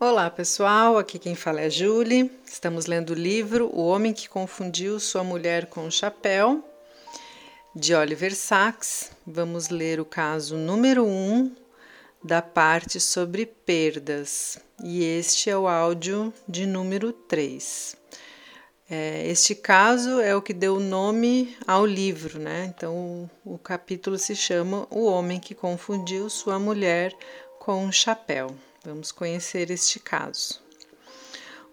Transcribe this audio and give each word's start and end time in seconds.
Olá 0.00 0.30
pessoal, 0.30 0.96
aqui 0.96 1.18
quem 1.18 1.34
fala 1.34 1.60
é 1.60 1.68
Julie. 1.68 2.30
Estamos 2.46 2.86
lendo 2.86 3.10
o 3.10 3.14
livro 3.14 3.68
O 3.74 3.84
Homem 3.84 4.12
que 4.12 4.28
Confundiu 4.28 5.00
Sua 5.00 5.24
Mulher 5.24 5.66
com 5.66 5.88
o 5.88 5.90
Chapéu, 5.90 6.62
de 7.74 7.96
Oliver 7.96 8.32
Sacks. 8.32 9.10
Vamos 9.26 9.70
ler 9.70 9.98
o 9.98 10.04
caso 10.04 10.56
número 10.56 11.04
1 11.04 11.08
um 11.08 11.56
da 12.22 12.40
parte 12.40 13.00
sobre 13.00 13.44
perdas, 13.44 14.60
e 14.84 15.02
este 15.02 15.50
é 15.50 15.58
o 15.58 15.66
áudio 15.66 16.32
de 16.46 16.64
número 16.64 17.12
3. 17.12 17.96
É, 18.88 19.26
este 19.26 19.52
caso 19.52 20.20
é 20.20 20.32
o 20.32 20.40
que 20.40 20.52
deu 20.52 20.78
nome 20.78 21.56
ao 21.66 21.84
livro, 21.84 22.38
né? 22.38 22.72
Então 22.72 23.28
o, 23.44 23.54
o 23.54 23.58
capítulo 23.58 24.16
se 24.16 24.36
chama 24.36 24.86
O 24.90 25.06
Homem 25.06 25.40
que 25.40 25.56
Confundiu 25.56 26.30
Sua 26.30 26.56
Mulher 26.56 27.12
com 27.58 27.84
um 27.84 27.90
Chapéu. 27.90 28.54
Vamos 28.88 29.12
conhecer 29.12 29.70
este 29.70 30.00
caso. 30.00 30.62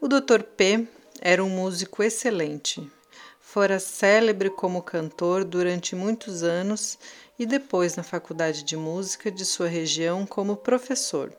O 0.02 0.08
Dr. 0.10 0.44
P 0.44 0.86
era 1.22 1.42
um 1.42 1.50
músico 1.50 2.04
excelente. 2.04 2.92
Fora 3.40 3.80
célebre 3.80 4.50
como 4.50 4.84
cantor 4.84 5.46
durante 5.46 5.96
muitos 5.96 6.44
anos 6.44 7.00
e 7.40 7.46
depois 7.46 7.96
na 7.96 8.04
faculdade 8.04 8.64
de 8.64 8.76
música 8.76 9.32
de 9.32 9.46
sua 9.46 9.70
região 9.70 10.26
como 10.26 10.58
professor. 10.58 11.32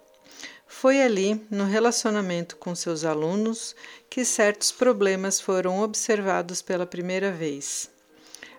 Foi 0.66 1.02
ali, 1.02 1.47
no 1.51 1.66
relacionamento 1.66 2.57
com 2.57 2.74
seus 2.74 3.05
alunos, 3.05 3.77
que 4.09 4.24
certos 4.24 4.73
problemas 4.73 5.38
foram 5.38 5.83
observados 5.83 6.63
pela 6.63 6.87
primeira 6.87 7.30
vez. 7.30 7.91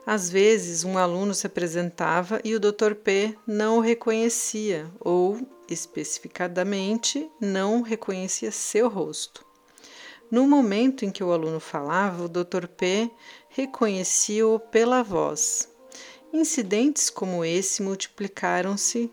Às 0.06 0.30
vezes, 0.30 0.84
um 0.84 1.00
aluno 1.00 1.34
se 1.34 1.48
apresentava 1.48 2.40
e 2.44 2.54
o 2.54 2.60
Dr. 2.60 2.94
P 2.94 3.36
não 3.48 3.80
o 3.80 3.82
reconhecia 3.82 4.88
ou 5.00 5.57
especificadamente 5.70 7.30
não 7.40 7.82
reconhecia 7.82 8.52
seu 8.52 8.88
rosto. 8.88 9.46
No 10.30 10.46
momento 10.48 11.06
em 11.06 11.12
que 11.12 11.24
o 11.24 11.32
aluno 11.32 11.60
falava, 11.60 12.26
o 12.26 12.30
Dr. 12.30 12.68
P 12.68 13.10
reconhecia-o 13.50 14.60
pela 14.60 15.02
voz. 15.02 15.70
Incidentes 16.34 17.10
como 17.10 17.46
esse 17.46 17.82
multiplicaram-se, 17.82 19.12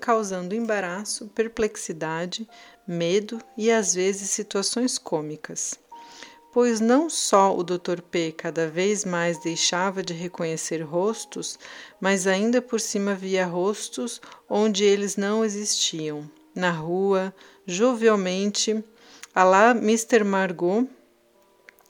causando 0.00 0.54
embaraço, 0.54 1.26
perplexidade, 1.34 2.48
medo 2.86 3.40
e 3.56 3.70
às 3.70 3.94
vezes 3.94 4.30
situações 4.30 4.98
cômicas. 4.98 5.78
Pois 6.54 6.78
não 6.78 7.10
só 7.10 7.52
o 7.52 7.64
Dr. 7.64 8.00
P 8.00 8.30
cada 8.30 8.68
vez 8.68 9.04
mais 9.04 9.38
deixava 9.38 10.04
de 10.04 10.14
reconhecer 10.14 10.82
rostos, 10.82 11.58
mas 12.00 12.28
ainda 12.28 12.62
por 12.62 12.80
cima 12.80 13.12
via 13.12 13.44
rostos 13.44 14.20
onde 14.48 14.84
eles 14.84 15.16
não 15.16 15.44
existiam. 15.44 16.30
Na 16.54 16.70
rua, 16.70 17.34
jovialmente, 17.66 18.84
a 19.34 19.42
lá 19.42 19.72
Mr. 19.72 20.22
Margot, 20.22 20.86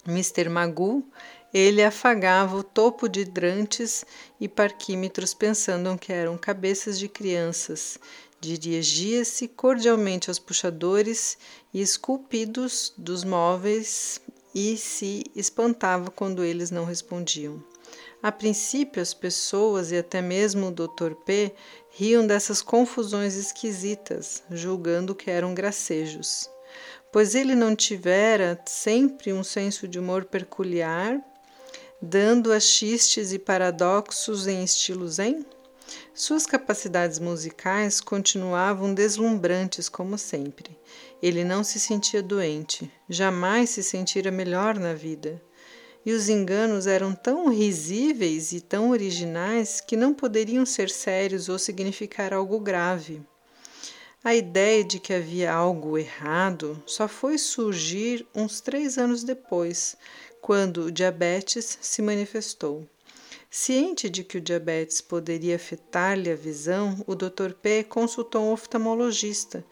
Mr. 0.08 0.46
Ele 1.52 1.84
afagava 1.84 2.56
o 2.56 2.62
topo 2.62 3.06
de 3.06 3.20
hidrantes 3.20 4.02
e 4.40 4.48
parquímetros 4.48 5.34
pensando 5.34 5.98
que 5.98 6.10
eram 6.10 6.38
cabeças 6.38 6.98
de 6.98 7.06
crianças. 7.06 7.98
Dirigia-se 8.40 9.46
cordialmente 9.46 10.30
aos 10.30 10.38
puxadores 10.38 11.36
e 11.72 11.82
esculpidos 11.82 12.94
dos 12.96 13.24
móveis 13.24 14.22
e 14.54 14.76
se 14.76 15.24
espantava 15.34 16.10
quando 16.10 16.44
eles 16.44 16.70
não 16.70 16.84
respondiam. 16.84 17.62
A 18.22 18.32
princípio, 18.32 19.02
as 19.02 19.12
pessoas 19.12 19.90
e 19.90 19.98
até 19.98 20.22
mesmo 20.22 20.68
o 20.68 20.70
Dr. 20.70 21.14
P 21.26 21.52
riam 21.90 22.26
dessas 22.26 22.62
confusões 22.62 23.34
esquisitas, 23.34 24.42
julgando 24.50 25.14
que 25.14 25.30
eram 25.30 25.52
gracejos. 25.52 26.48
Pois 27.12 27.34
ele 27.34 27.54
não 27.54 27.76
tivera 27.76 28.60
sempre 28.66 29.32
um 29.32 29.44
senso 29.44 29.86
de 29.86 29.98
humor 29.98 30.24
peculiar, 30.24 31.20
dando 32.00 32.52
a 32.52 32.58
xistes 32.58 33.32
e 33.32 33.38
paradoxos 33.38 34.46
em 34.46 34.64
estilo 34.64 35.06
zen? 35.08 35.44
Suas 36.14 36.46
capacidades 36.46 37.18
musicais 37.18 38.00
continuavam 38.00 38.94
deslumbrantes 38.94 39.88
como 39.88 40.16
sempre. 40.16 40.78
Ele 41.24 41.42
não 41.42 41.64
se 41.64 41.80
sentia 41.80 42.22
doente, 42.22 42.92
jamais 43.08 43.70
se 43.70 43.82
sentira 43.82 44.30
melhor 44.30 44.78
na 44.78 44.92
vida 44.92 45.42
e 46.04 46.12
os 46.12 46.28
enganos 46.28 46.86
eram 46.86 47.14
tão 47.14 47.48
risíveis 47.48 48.52
e 48.52 48.60
tão 48.60 48.90
originais 48.90 49.80
que 49.80 49.96
não 49.96 50.12
poderiam 50.12 50.66
ser 50.66 50.90
sérios 50.90 51.48
ou 51.48 51.58
significar 51.58 52.34
algo 52.34 52.60
grave. 52.60 53.22
A 54.22 54.34
ideia 54.34 54.84
de 54.84 55.00
que 55.00 55.14
havia 55.14 55.50
algo 55.50 55.96
errado 55.96 56.82
só 56.84 57.08
foi 57.08 57.38
surgir 57.38 58.26
uns 58.34 58.60
três 58.60 58.98
anos 58.98 59.24
depois, 59.24 59.96
quando 60.42 60.82
o 60.82 60.92
diabetes 60.92 61.78
se 61.80 62.02
manifestou. 62.02 62.86
Ciente 63.56 64.10
de 64.10 64.24
que 64.24 64.38
o 64.38 64.40
diabetes 64.40 65.00
poderia 65.00 65.54
afetar-lhe 65.54 66.28
a 66.28 66.34
visão, 66.34 67.04
o 67.06 67.14
Dr. 67.14 67.52
P 67.62 67.84
consultou 67.84 68.42
um 68.42 68.50
oftalmologista, 68.52 69.64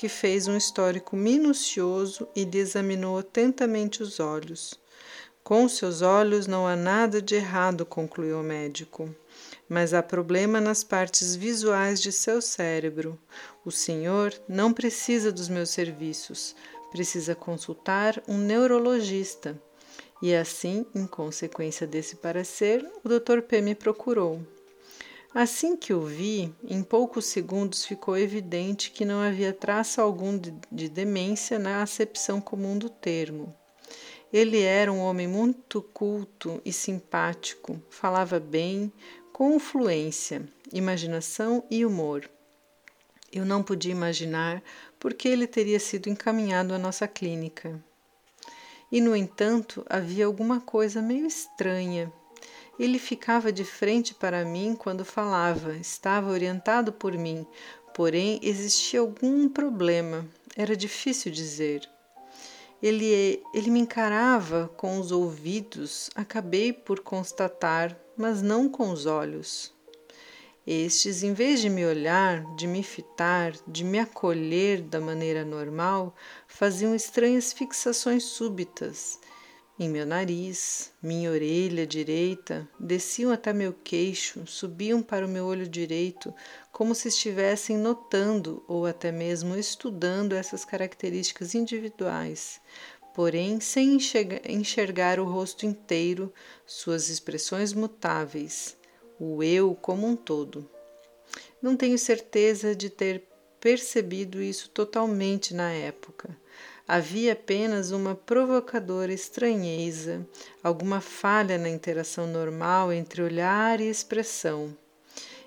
que 0.00 0.08
fez 0.08 0.48
um 0.48 0.56
histórico 0.56 1.14
minucioso 1.14 2.26
e 2.34 2.42
lhe 2.42 2.56
examinou 2.56 3.18
atentamente 3.18 4.02
os 4.02 4.18
olhos. 4.18 4.80
Com 5.44 5.68
seus 5.68 6.00
olhos 6.00 6.46
não 6.46 6.66
há 6.66 6.74
nada 6.74 7.20
de 7.20 7.34
errado, 7.34 7.84
concluiu 7.84 8.40
o 8.40 8.42
médico, 8.42 9.14
mas 9.68 9.92
há 9.92 10.02
problema 10.02 10.58
nas 10.58 10.82
partes 10.82 11.36
visuais 11.36 12.00
de 12.00 12.12
seu 12.12 12.40
cérebro. 12.40 13.18
O 13.62 13.70
senhor 13.70 14.32
não 14.48 14.72
precisa 14.72 15.30
dos 15.30 15.50
meus 15.50 15.68
serviços, 15.68 16.56
precisa 16.90 17.34
consultar 17.34 18.22
um 18.26 18.38
neurologista. 18.38 19.60
E 20.22 20.34
assim, 20.34 20.86
em 20.94 21.06
consequência 21.06 21.86
desse 21.86 22.16
parecer, 22.16 22.90
o 23.04 23.08
Dr. 23.10 23.42
P 23.42 23.60
me 23.60 23.74
procurou. 23.74 24.40
Assim 25.32 25.76
que 25.76 25.94
o 25.94 26.02
vi, 26.02 26.52
em 26.64 26.82
poucos 26.82 27.26
segundos 27.26 27.84
ficou 27.84 28.18
evidente 28.18 28.90
que 28.90 29.04
não 29.04 29.20
havia 29.20 29.52
traço 29.52 30.00
algum 30.00 30.36
de, 30.36 30.52
de 30.72 30.88
demência 30.88 31.56
na 31.56 31.82
acepção 31.82 32.40
comum 32.40 32.76
do 32.76 32.90
termo. 32.90 33.54
Ele 34.32 34.60
era 34.60 34.92
um 34.92 34.98
homem 34.98 35.28
muito 35.28 35.82
culto 35.82 36.60
e 36.64 36.72
simpático, 36.72 37.80
falava 37.90 38.40
bem, 38.40 38.92
com 39.32 39.58
fluência, 39.60 40.48
imaginação 40.72 41.64
e 41.70 41.86
humor. 41.86 42.28
Eu 43.32 43.44
não 43.44 43.62
podia 43.62 43.92
imaginar 43.92 44.60
por 44.98 45.14
que 45.14 45.28
ele 45.28 45.46
teria 45.46 45.78
sido 45.78 46.08
encaminhado 46.08 46.74
à 46.74 46.78
nossa 46.78 47.06
clínica. 47.06 47.80
E, 48.90 49.00
no 49.00 49.14
entanto, 49.14 49.86
havia 49.88 50.26
alguma 50.26 50.60
coisa 50.60 51.00
meio 51.00 51.24
estranha. 51.24 52.12
Ele 52.80 52.98
ficava 52.98 53.52
de 53.52 53.62
frente 53.62 54.14
para 54.14 54.42
mim 54.42 54.74
quando 54.74 55.04
falava, 55.04 55.76
estava 55.76 56.30
orientado 56.30 56.90
por 56.90 57.12
mim, 57.12 57.46
porém 57.92 58.40
existia 58.42 59.00
algum 59.00 59.50
problema, 59.50 60.26
era 60.56 60.74
difícil 60.74 61.30
dizer. 61.30 61.86
Ele, 62.82 63.42
ele 63.52 63.70
me 63.70 63.80
encarava 63.80 64.70
com 64.78 64.98
os 64.98 65.12
ouvidos, 65.12 66.08
acabei 66.14 66.72
por 66.72 67.00
constatar, 67.00 67.94
mas 68.16 68.40
não 68.40 68.66
com 68.66 68.88
os 68.90 69.04
olhos. 69.04 69.74
Estes, 70.66 71.22
em 71.22 71.34
vez 71.34 71.60
de 71.60 71.68
me 71.68 71.84
olhar, 71.84 72.42
de 72.56 72.66
me 72.66 72.82
fitar, 72.82 73.52
de 73.68 73.84
me 73.84 73.98
acolher 73.98 74.80
da 74.80 75.02
maneira 75.02 75.44
normal, 75.44 76.16
faziam 76.48 76.94
estranhas 76.94 77.52
fixações 77.52 78.24
súbitas 78.24 79.19
em 79.82 79.88
meu 79.88 80.04
nariz, 80.04 80.92
minha 81.02 81.30
orelha 81.30 81.86
direita, 81.86 82.68
desciam 82.78 83.32
até 83.32 83.50
meu 83.50 83.72
queixo, 83.72 84.46
subiam 84.46 85.02
para 85.02 85.24
o 85.24 85.28
meu 85.28 85.46
olho 85.46 85.66
direito, 85.66 86.34
como 86.70 86.94
se 86.94 87.08
estivessem 87.08 87.78
notando 87.78 88.62
ou 88.68 88.84
até 88.84 89.10
mesmo 89.10 89.56
estudando 89.56 90.34
essas 90.34 90.66
características 90.66 91.54
individuais, 91.54 92.60
porém 93.14 93.58
sem 93.58 93.96
enxergar 94.46 95.18
o 95.18 95.24
rosto 95.24 95.64
inteiro, 95.64 96.30
suas 96.66 97.08
expressões 97.08 97.72
mutáveis, 97.72 98.76
o 99.18 99.42
eu 99.42 99.74
como 99.74 100.06
um 100.06 100.14
todo. 100.14 100.68
Não 101.62 101.74
tenho 101.74 101.98
certeza 101.98 102.76
de 102.76 102.90
ter 102.90 103.26
percebido 103.58 104.42
isso 104.42 104.68
totalmente 104.68 105.54
na 105.54 105.72
época 105.72 106.38
Havia 106.92 107.34
apenas 107.34 107.92
uma 107.92 108.16
provocadora 108.16 109.12
estranheza, 109.12 110.26
alguma 110.60 111.00
falha 111.00 111.56
na 111.56 111.68
interação 111.68 112.26
normal 112.26 112.92
entre 112.92 113.22
olhar 113.22 113.80
e 113.80 113.88
expressão. 113.88 114.76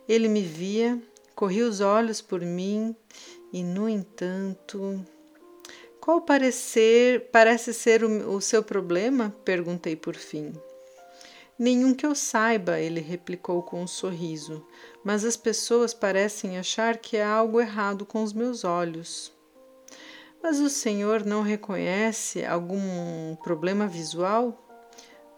Ele 0.07 0.29
me 0.29 0.41
via, 0.41 0.97
corria 1.35 1.67
os 1.67 1.81
olhos 1.81 2.21
por 2.21 2.39
mim 2.39 2.95
e, 3.51 3.61
no 3.61 3.89
entanto. 3.89 5.05
Qual 5.99 6.21
parecer, 6.21 7.27
parece 7.29 7.73
ser 7.73 8.05
o, 8.05 8.37
o 8.37 8.39
seu 8.39 8.63
problema? 8.63 9.35
perguntei 9.43 9.97
por 9.97 10.15
fim. 10.15 10.53
Nenhum 11.59 11.93
que 11.93 12.05
eu 12.05 12.15
saiba, 12.15 12.79
ele 12.79 13.01
replicou 13.01 13.61
com 13.61 13.83
um 13.83 13.87
sorriso, 13.87 14.65
mas 15.03 15.25
as 15.25 15.35
pessoas 15.35 15.93
parecem 15.93 16.57
achar 16.57 16.95
que 16.95 17.17
há 17.17 17.29
algo 17.29 17.59
errado 17.59 18.05
com 18.05 18.23
os 18.23 18.31
meus 18.31 18.63
olhos. 18.63 19.33
Mas 20.43 20.59
o 20.59 20.69
senhor 20.69 21.25
não 21.25 21.41
reconhece 21.41 22.43
algum 22.43 23.33
problema 23.37 23.87
visual? 23.87 24.61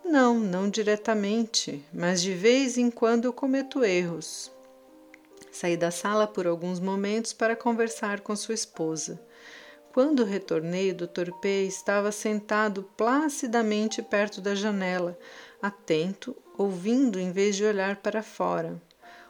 Não, 0.04 0.40
não 0.40 0.68
diretamente, 0.68 1.86
mas 1.94 2.24
de 2.24 2.34
vez 2.34 2.76
em 2.76 2.90
quando 2.90 3.32
cometo 3.32 3.86
erros. 3.86 4.52
Saí 5.52 5.78
da 5.78 5.92
sala 5.92 6.26
por 6.26 6.48
alguns 6.48 6.80
momentos 6.80 7.34
para 7.34 7.56
conversar 7.56 8.22
com 8.22 8.36
sua 8.36 8.56
esposa. 8.56 9.22
Quando 9.94 10.26
retornei, 10.26 10.90
o 10.90 10.96
Dr. 10.96 11.32
P 11.40 11.66
estava 11.68 12.12
sentado 12.12 12.82
placidamente 12.98 14.02
perto 14.02 14.42
da 14.42 14.56
janela, 14.56 15.18
atento, 15.62 16.36
ouvindo 16.58 17.20
em 17.20 17.32
vez 17.32 17.56
de 17.56 17.64
olhar 17.64 17.98
para 17.98 18.24
fora. 18.24 18.82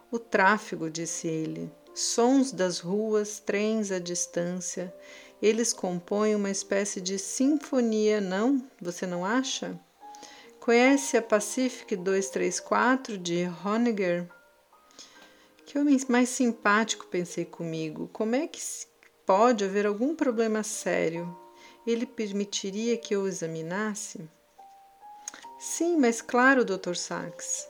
O 0.10 0.18
tráfego, 0.20 0.90
disse 0.90 1.28
ele, 1.28 1.70
sons 1.94 2.52
das 2.52 2.80
ruas, 2.80 3.40
trens 3.40 3.92
à 3.92 4.00
distância, 4.00 4.94
eles 5.46 5.72
compõem 5.72 6.34
uma 6.34 6.50
espécie 6.50 7.00
de 7.00 7.20
sinfonia, 7.20 8.20
não? 8.20 8.68
Você 8.82 9.06
não 9.06 9.24
acha? 9.24 9.80
Conhece 10.60 11.18
a 11.18 11.22
Pacific 11.22 11.96
234 11.96 13.16
de 13.16 13.48
Honegger? 13.64 14.28
Que 15.64 15.78
homem 15.78 16.00
mais 16.10 16.30
simpático, 16.30 17.06
pensei 17.06 17.46
comigo. 17.46 18.10
Como 18.12 18.36
é 18.36 18.48
que 18.48 18.60
pode 19.24 19.64
haver 19.64 19.86
algum 19.86 20.16
problema 20.16 20.64
sério? 20.64 21.38
Ele 21.86 22.08
permitiria 22.08 22.98
que 22.98 23.16
eu 23.16 23.28
examinasse? 23.28 24.28
Sim, 25.60 25.98
mas 25.98 26.24
claro, 26.24 26.66
Dr. 26.66 26.96
Sachs. 26.96 27.70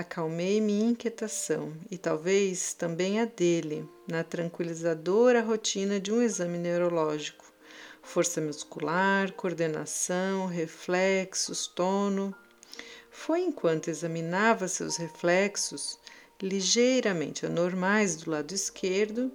Acalmei 0.00 0.62
minha 0.62 0.90
inquietação 0.92 1.74
e 1.90 1.98
talvez 1.98 2.72
também 2.72 3.20
a 3.20 3.26
dele 3.26 3.86
na 4.08 4.24
tranquilizadora 4.24 5.42
rotina 5.42 6.00
de 6.00 6.10
um 6.10 6.22
exame 6.22 6.56
neurológico 6.56 7.44
força 8.02 8.40
muscular, 8.40 9.30
coordenação, 9.32 10.46
reflexos, 10.46 11.66
tono. 11.66 12.34
Foi 13.10 13.40
enquanto 13.40 13.88
examinava 13.88 14.68
seus 14.68 14.96
reflexos, 14.96 15.98
ligeiramente 16.40 17.44
anormais 17.44 18.16
do 18.16 18.30
lado 18.30 18.54
esquerdo, 18.54 19.30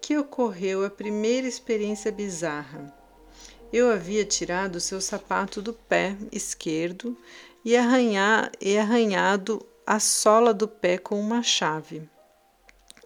que 0.00 0.16
ocorreu 0.16 0.84
a 0.84 0.90
primeira 0.90 1.48
experiência 1.48 2.12
bizarra. 2.12 2.94
Eu 3.72 3.90
havia 3.90 4.24
tirado 4.24 4.78
seu 4.78 5.00
sapato 5.00 5.60
do 5.60 5.74
pé 5.74 6.16
esquerdo 6.30 7.18
e, 7.64 7.76
arranhar, 7.76 8.52
e 8.60 8.78
arranhado 8.78 9.66
a 9.86 10.00
sola 10.00 10.54
do 10.54 10.66
pé 10.66 10.98
com 10.98 11.20
uma 11.20 11.42
chave. 11.42 12.08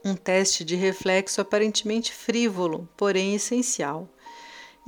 Um 0.05 0.15
teste 0.15 0.65
de 0.65 0.77
reflexo 0.77 1.41
aparentemente 1.41 2.13
frívolo, 2.13 2.89
porém 2.97 3.35
essencial 3.35 4.09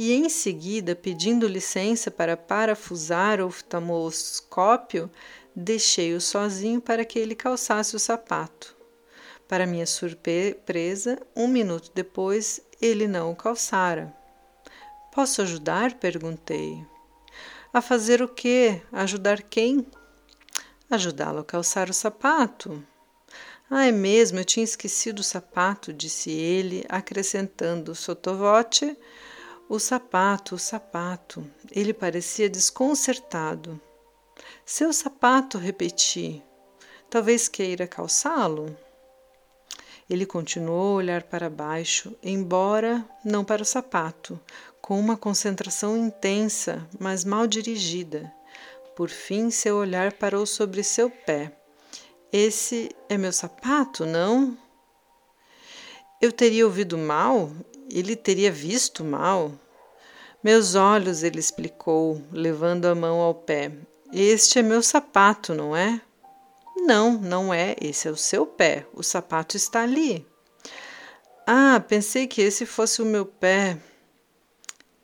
e 0.02 0.14
em 0.14 0.30
seguida, 0.30 0.96
pedindo 0.96 1.46
licença 1.46 2.10
para 2.10 2.34
parafusar 2.34 3.38
o 3.38 3.46
oftalmoscópio, 3.48 5.10
deixei-o 5.54 6.18
sozinho 6.18 6.80
para 6.80 7.04
que 7.04 7.18
ele 7.18 7.34
calçasse 7.34 7.94
o 7.94 7.98
sapato. 7.98 8.74
Para 9.46 9.66
minha 9.66 9.84
surpresa, 9.84 11.20
um 11.36 11.46
minuto 11.46 11.90
depois, 11.94 12.62
ele 12.80 13.06
não 13.06 13.30
o 13.30 13.36
calçara. 13.36 14.10
Posso 15.12 15.42
ajudar? 15.42 15.92
perguntei. 15.94 16.82
A 17.70 17.82
fazer 17.82 18.22
o 18.22 18.28
quê? 18.28 18.80
Ajudar 18.90 19.42
quem? 19.42 19.84
Ajudá-lo 20.90 21.38
a 21.38 21.44
calçar 21.44 21.88
o 21.88 21.94
sapato. 21.94 22.84
Ah, 23.70 23.86
é 23.86 23.92
mesmo, 23.92 24.40
eu 24.40 24.44
tinha 24.44 24.64
esquecido 24.64 25.20
o 25.20 25.24
sapato, 25.24 25.92
disse 25.92 26.30
ele, 26.32 26.84
acrescentando 26.88 27.94
sotovote 27.94 28.98
o 29.68 29.78
sapato, 29.78 30.56
o 30.56 30.58
sapato. 30.58 31.48
Ele 31.70 31.94
parecia 31.94 32.50
desconcertado. 32.50 33.80
Seu 34.66 34.92
sapato, 34.92 35.58
repeti. 35.58 36.42
Talvez 37.08 37.46
queira 37.46 37.86
calçá-lo? 37.86 38.76
Ele 40.08 40.26
continuou 40.26 40.94
a 40.94 40.96
olhar 40.96 41.22
para 41.22 41.48
baixo, 41.48 42.16
embora 42.20 43.08
não 43.24 43.44
para 43.44 43.62
o 43.62 43.64
sapato, 43.64 44.40
com 44.82 44.98
uma 44.98 45.16
concentração 45.16 45.96
intensa, 45.96 46.84
mas 46.98 47.24
mal 47.24 47.46
dirigida. 47.46 48.32
Por 48.94 49.08
fim, 49.08 49.50
seu 49.50 49.76
olhar 49.76 50.12
parou 50.12 50.44
sobre 50.44 50.82
seu 50.82 51.10
pé. 51.10 51.52
Esse 52.32 52.90
é 53.08 53.16
meu 53.16 53.32
sapato, 53.32 54.04
não? 54.04 54.56
Eu 56.20 56.30
teria 56.30 56.66
ouvido 56.66 56.98
mal? 56.98 57.50
Ele 57.90 58.14
teria 58.14 58.52
visto 58.52 59.04
mal? 59.04 59.52
Meus 60.42 60.74
olhos, 60.74 61.22
ele 61.22 61.38
explicou, 61.38 62.22
levando 62.30 62.86
a 62.86 62.94
mão 62.94 63.20
ao 63.20 63.34
pé. 63.34 63.72
Este 64.12 64.58
é 64.58 64.62
meu 64.62 64.82
sapato, 64.82 65.54
não 65.54 65.76
é? 65.76 66.00
Não, 66.76 67.12
não 67.12 67.52
é. 67.52 67.76
Esse 67.80 68.08
é 68.08 68.10
o 68.10 68.16
seu 68.16 68.46
pé. 68.46 68.86
O 68.92 69.02
sapato 69.02 69.56
está 69.56 69.82
ali. 69.82 70.26
Ah, 71.46 71.82
pensei 71.86 72.26
que 72.26 72.40
esse 72.40 72.64
fosse 72.64 73.02
o 73.02 73.06
meu 73.06 73.26
pé. 73.26 73.78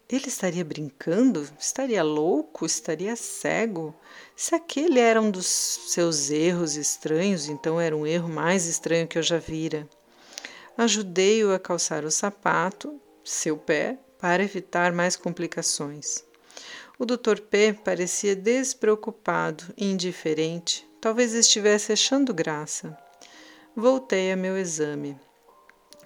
Ele 0.09 0.29
estaria 0.29 0.65
brincando? 0.65 1.49
Estaria 1.59 2.03
louco? 2.03 2.65
Estaria 2.65 3.17
cego? 3.17 3.93
Se 4.37 4.55
aquele 4.55 5.01
era 5.01 5.21
um 5.21 5.33
dos 5.33 5.47
seus 5.47 6.31
erros 6.31 6.77
estranhos, 6.77 7.49
então 7.49 7.81
era 7.81 7.97
um 7.97 8.07
erro 8.07 8.29
mais 8.29 8.67
estranho 8.67 9.09
que 9.09 9.19
eu 9.19 9.23
já 9.23 9.39
vira. 9.39 9.89
Ajudei-o 10.79 11.53
a 11.53 11.59
calçar 11.59 12.05
o 12.05 12.11
sapato, 12.11 13.01
seu 13.25 13.57
pé, 13.57 13.99
para 14.19 14.45
evitar 14.45 14.93
mais 14.93 15.17
complicações. 15.17 16.25
O 16.99 17.05
Dr. 17.05 17.41
P 17.41 17.73
parecia 17.73 18.37
despreocupado 18.37 19.65
indiferente, 19.77 20.89
talvez 21.01 21.35
estivesse 21.35 21.93
achando 21.93 22.33
graça. 22.33 22.97
Voltei 23.75 24.31
a 24.31 24.37
meu 24.37 24.57
exame. 24.57 25.19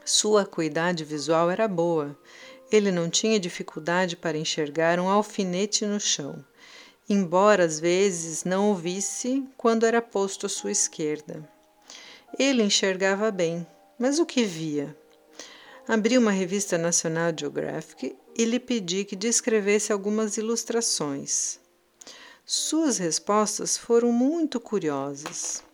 Sua 0.05 0.43
acuidade 0.43 1.05
visual 1.05 1.51
era 1.51 1.69
boa. 1.69 2.19
Ele 2.71 2.93
não 2.93 3.11
tinha 3.11 3.41
dificuldade 3.41 4.17
para 4.17 4.39
enxergar 4.39 5.01
um 5.01 5.09
alfinete 5.09 5.85
no 5.85 5.99
chão, 5.99 6.45
embora 7.09 7.65
às 7.65 7.81
vezes 7.81 8.45
não 8.45 8.71
o 8.71 8.75
visse 8.75 9.45
quando 9.57 9.85
era 9.85 10.01
posto 10.01 10.47
à 10.47 10.49
sua 10.49 10.71
esquerda. 10.71 11.49
Ele 12.39 12.63
enxergava 12.63 13.31
bem, 13.31 13.67
mas 13.99 14.19
o 14.19 14.27
que 14.27 14.45
via? 14.45 14.97
Abri 15.89 16.17
uma 16.17 16.31
revista 16.31 16.79
National 16.79 17.33
Geographic 17.37 18.17
e 18.37 18.45
lhe 18.45 18.61
pedi 18.61 19.05
que 19.05 19.17
descrevesse 19.17 19.93
algumas 19.93 20.37
ilustrações. 20.37 21.59
Suas 22.47 22.99
respostas 22.99 23.77
foram 23.77 24.13
muito 24.13 24.61
curiosas. 24.61 25.65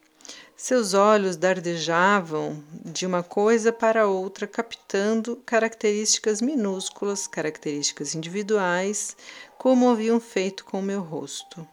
Seus 0.58 0.94
olhos 0.94 1.36
dardejavam 1.36 2.64
de 2.82 3.04
uma 3.04 3.22
coisa 3.22 3.70
para 3.70 4.06
outra, 4.06 4.46
captando 4.46 5.36
características 5.44 6.40
minúsculas, 6.40 7.26
características 7.26 8.14
individuais, 8.14 9.14
como 9.58 9.90
haviam 9.90 10.18
feito 10.18 10.64
com 10.64 10.80
meu 10.80 11.02
rosto. 11.02 11.68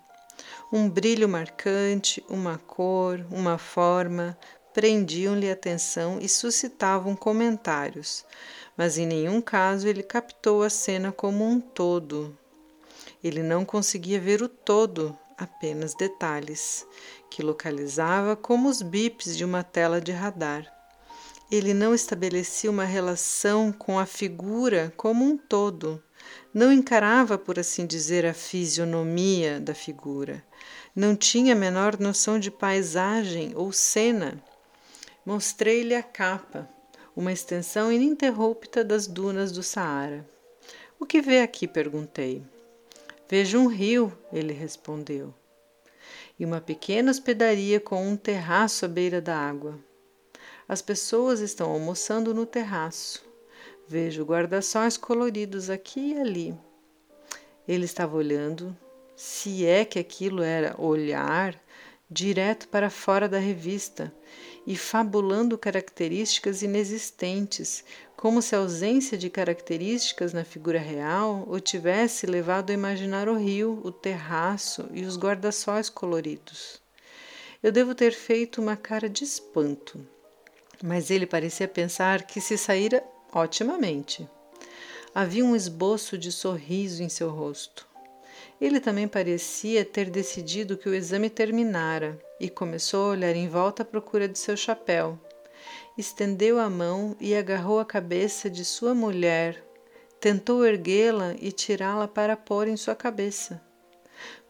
Um 0.69 0.89
brilho 0.89 1.29
marcante, 1.29 2.21
uma 2.27 2.57
cor, 2.57 3.25
uma 3.31 3.57
forma, 3.57 4.37
prendiam-lhe 4.73 5.49
atenção 5.49 6.19
e 6.19 6.27
suscitavam 6.27 7.15
comentários, 7.15 8.25
mas 8.75 8.97
em 8.97 9.05
nenhum 9.05 9.39
caso 9.39 9.87
ele 9.87 10.03
captou 10.03 10.61
a 10.61 10.69
cena 10.69 11.09
como 11.09 11.47
um 11.47 11.61
todo. 11.61 12.37
Ele 13.23 13.41
não 13.41 13.63
conseguia 13.63 14.19
ver 14.19 14.41
o 14.41 14.49
todo, 14.49 15.17
apenas 15.37 15.93
detalhes, 15.93 16.85
que 17.29 17.41
localizava 17.41 18.35
como 18.35 18.69
os 18.69 18.81
bips 18.81 19.35
de 19.35 19.43
uma 19.43 19.63
tela 19.63 19.99
de 19.99 20.11
radar. 20.11 20.71
Ele 21.51 21.73
não 21.73 21.93
estabelecia 21.93 22.69
uma 22.69 22.85
relação 22.85 23.71
com 23.71 23.99
a 23.99 24.05
figura 24.05 24.93
como 24.97 25.23
um 25.23 25.37
todo, 25.37 26.01
não 26.53 26.71
encarava, 26.71 27.37
por 27.37 27.59
assim 27.59 27.85
dizer, 27.85 28.25
a 28.25 28.33
fisionomia 28.33 29.59
da 29.59 29.73
figura, 29.73 30.43
não 30.95 31.15
tinha 31.15 31.53
a 31.53 31.57
menor 31.57 31.99
noção 31.99 32.39
de 32.39 32.49
paisagem 32.49 33.51
ou 33.55 33.71
cena 33.71 34.41
Mostrei-lhe 35.25 35.95
a 35.95 36.03
capa, 36.03 36.69
uma 37.15 37.31
extensão 37.31 37.89
ininterrupta 37.89 38.83
das 38.83 39.07
dunas 39.07 39.53
do 39.53 39.63
Saara. 39.63 40.27
O 40.99 41.05
que 41.05 41.21
vê 41.21 41.39
aqui? 41.39 41.65
perguntei. 41.65 42.43
Vejo 43.29 43.57
um 43.57 43.67
rio, 43.67 44.11
ele 44.31 44.53
respondeu, 44.53 45.33
e 46.37 46.45
uma 46.45 46.59
pequena 46.59 47.09
hospedaria 47.09 47.79
com 47.79 48.05
um 48.07 48.17
terraço 48.17 48.85
à 48.85 48.87
beira 48.87 49.21
da 49.21 49.35
água. 49.35 49.79
As 50.67 50.81
pessoas 50.81 51.39
estão 51.39 51.71
almoçando 51.71 52.33
no 52.33 52.45
terraço. 52.45 53.23
Vejo 53.87 54.23
guarda-sóis 54.23 54.97
coloridos 54.97 55.69
aqui 55.69 56.13
e 56.13 56.19
ali. 56.19 56.57
Ele 57.67 57.85
estava 57.85 58.15
olhando, 58.15 58.75
se 59.15 59.65
é 59.65 59.85
que 59.85 59.99
aquilo 59.99 60.41
era 60.41 60.75
olhar, 60.79 61.61
direto 62.09 62.67
para 62.67 62.89
fora 62.89 63.27
da 63.27 63.39
revista 63.39 64.13
e 64.65 64.75
fabulando 64.75 65.57
características 65.57 66.61
inexistentes, 66.61 67.83
como 68.15 68.41
se 68.41 68.55
a 68.55 68.59
ausência 68.59 69.17
de 69.17 69.29
características 69.29 70.31
na 70.31 70.45
figura 70.45 70.79
real 70.79 71.45
o 71.47 71.59
tivesse 71.59 72.25
levado 72.25 72.69
a 72.69 72.73
imaginar 72.73 73.27
o 73.27 73.35
rio, 73.35 73.81
o 73.83 73.91
terraço 73.91 74.87
e 74.93 75.03
os 75.03 75.17
guarda-sóis 75.17 75.89
coloridos. 75.89 76.81
Eu 77.61 77.71
devo 77.71 77.93
ter 77.93 78.11
feito 78.13 78.61
uma 78.61 78.75
cara 78.75 79.09
de 79.09 79.23
espanto, 79.23 79.99
mas 80.81 81.11
ele 81.11 81.25
parecia 81.25 81.67
pensar 81.67 82.23
que 82.23 82.39
se 82.39 82.57
saíra 82.57 83.03
otimamente. 83.33 84.27
Havia 85.13 85.45
um 85.45 85.55
esboço 85.55 86.17
de 86.17 86.31
sorriso 86.31 87.03
em 87.03 87.09
seu 87.09 87.29
rosto. 87.29 87.87
Ele 88.59 88.79
também 88.79 89.07
parecia 89.07 89.85
ter 89.85 90.09
decidido 90.09 90.77
que 90.77 90.89
o 90.89 90.93
exame 90.93 91.29
terminara 91.29 92.17
e 92.43 92.49
começou 92.49 93.05
a 93.05 93.09
olhar 93.11 93.33
em 93.37 93.47
volta 93.47 93.83
à 93.83 93.85
procura 93.85 94.27
de 94.27 94.37
seu 94.37 94.57
chapéu. 94.57 95.17
Estendeu 95.97 96.59
a 96.59 96.69
mão 96.69 97.15
e 97.17 97.33
agarrou 97.33 97.79
a 97.79 97.85
cabeça 97.85 98.49
de 98.49 98.65
sua 98.65 98.93
mulher. 98.93 99.63
Tentou 100.19 100.65
erguê-la 100.65 101.35
e 101.39 101.53
tirá-la 101.53 102.05
para 102.05 102.35
pôr 102.35 102.67
em 102.67 102.75
sua 102.75 102.95
cabeça. 102.95 103.61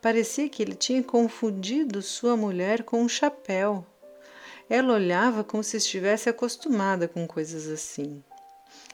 Parecia 0.02 0.50
que 0.50 0.64
ele 0.64 0.74
tinha 0.74 1.04
confundido 1.04 2.02
sua 2.02 2.36
mulher 2.36 2.82
com 2.82 3.00
um 3.00 3.08
chapéu. 3.08 3.86
Ela 4.68 4.96
olhava 4.96 5.44
como 5.44 5.64
se 5.64 5.78
estivesse 5.78 6.28
acostumada 6.28 7.08
com 7.08 7.28
coisas 7.28 7.68
assim. 7.68 8.24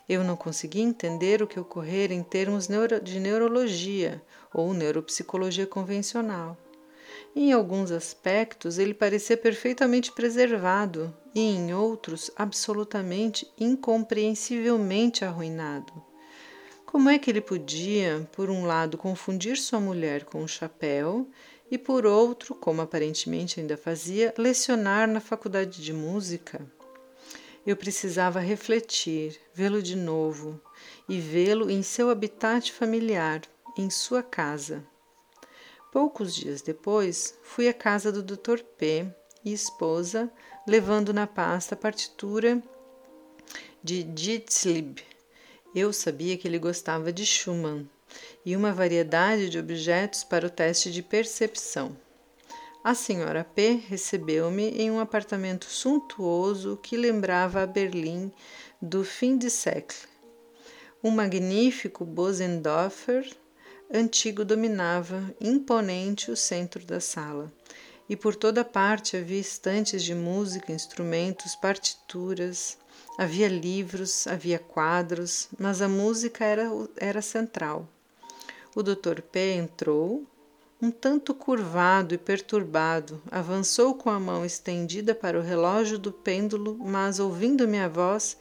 Eu 0.10 0.25
não 0.25 0.36
conseguia 0.36 0.84
entender 0.84 1.41
o 1.41 1.48
que 1.48 1.60
ocorrera 1.60 2.13
em 2.13 2.22
termos 2.22 2.68
de 3.01 3.18
neurologia 3.18 4.22
ou 4.53 4.74
neuropsicologia 4.74 5.65
convencional. 5.65 6.58
Em 7.36 7.53
alguns 7.53 7.91
aspectos, 7.91 8.79
ele 8.79 8.93
parecia 8.93 9.38
perfeitamente 9.38 10.12
preservado 10.12 11.15
e, 11.33 11.39
em 11.39 11.74
outros, 11.74 12.31
absolutamente 12.36 13.50
incompreensivelmente 13.57 15.24
arruinado. 15.24 15.93
Como 16.86 17.07
é 17.07 17.19
que 17.19 17.29
ele 17.29 17.39
podia, 17.39 18.27
por 18.31 18.50
um 18.50 18.65
lado, 18.65 18.98
confundir 18.98 19.57
sua 19.57 19.79
mulher 19.79 20.25
com 20.25 20.39
o 20.39 20.43
um 20.43 20.48
chapéu 20.48 21.29
e, 21.69 21.77
por 21.77 22.03
outro, 22.03 22.55
como 22.55 22.81
aparentemente 22.81 23.59
ainda 23.59 23.77
fazia, 23.77 24.33
lecionar 24.36 25.07
na 25.07 25.19
faculdade 25.19 25.83
de 25.83 25.93
música? 25.93 26.65
Eu 27.63 27.77
precisava 27.77 28.39
refletir, 28.39 29.39
vê-lo 29.53 29.83
de 29.83 29.95
novo 29.95 30.59
e 31.07 31.19
vê-lo 31.19 31.69
em 31.69 31.83
seu 31.83 32.09
habitat 32.09 32.71
familiar, 32.71 33.41
em 33.77 33.91
sua 33.91 34.24
casa. 34.24 34.83
Poucos 35.91 36.36
dias 36.36 36.62
depois, 36.62 37.38
fui 37.41 37.67
à 37.67 37.74
casa 37.74 38.12
do 38.12 38.22
Dr. 38.22 38.62
P 38.77 39.08
e 39.43 39.51
esposa, 39.51 40.31
levando 40.67 41.12
na 41.12 41.25
pasta 41.25 41.74
a 41.74 41.77
partitura 41.77 42.62
de 43.84 44.08
Jitzlib. 44.15 45.00
Eu 45.74 45.91
sabia 45.91 46.38
que 46.38 46.48
ele 46.48 46.60
gostava 46.60 47.12
de 47.12 47.25
Schumann 47.25 47.89
e 48.46 48.55
uma 48.55 48.72
variedade 48.72 49.50
de 49.50 49.58
objetos 49.58 50.24
para 50.24 50.46
o 50.46 50.50
teste 50.50 50.91
de 50.91 51.01
percepção. 51.01 51.98
A 52.84 52.93
senhora 52.93 53.43
P 53.43 53.81
recebeu-me 53.88 54.69
em 54.69 54.91
um 54.91 55.00
apartamento 55.00 55.65
suntuoso 55.65 56.77
que 56.81 56.96
lembrava 56.96 57.62
a 57.62 57.67
Berlim 57.67 58.31
do 58.81 59.03
fim 59.03 59.38
de 59.38 59.50
século. 59.50 60.08
Um 61.03 61.12
magnífico 61.12 62.05
Bosendorfer 62.05 63.29
antigo 63.91 64.46
dominava 64.46 65.34
imponente 65.41 66.29
o 66.29 66.36
centro 66.36 66.86
da 66.86 67.00
sala, 67.00 67.51
e 68.08 68.15
por 68.15 68.36
toda 68.36 68.63
parte 68.63 69.17
havia 69.17 69.39
estantes 69.39 70.03
de 70.03 70.13
música, 70.13 70.72
instrumentos, 70.72 71.55
partituras, 71.55 72.77
havia 73.17 73.48
livros, 73.48 74.27
havia 74.27 74.60
quadros, 74.60 75.48
mas 75.58 75.81
a 75.81 75.88
música 75.88 76.46
era, 76.46 76.69
era 76.98 77.22
central. 77.22 77.88
O 78.75 78.84
Dr. 78.84 79.22
P 79.22 79.53
entrou, 79.53 80.24
um 80.81 80.91
tanto 80.91 81.34
curvado 81.34 82.13
e 82.13 82.17
perturbado, 82.17 83.22
avançou 83.29 83.96
com 83.96 84.10
a 84.10 84.19
mão 84.19 84.46
estendida 84.46 85.13
para 85.13 85.38
o 85.38 85.43
relógio 85.43 86.00
do 86.00 86.12
pêndulo, 86.12 86.77
mas, 86.77 87.19
ouvindo 87.19 87.67
minha 87.67 87.89
voz, 87.89 88.38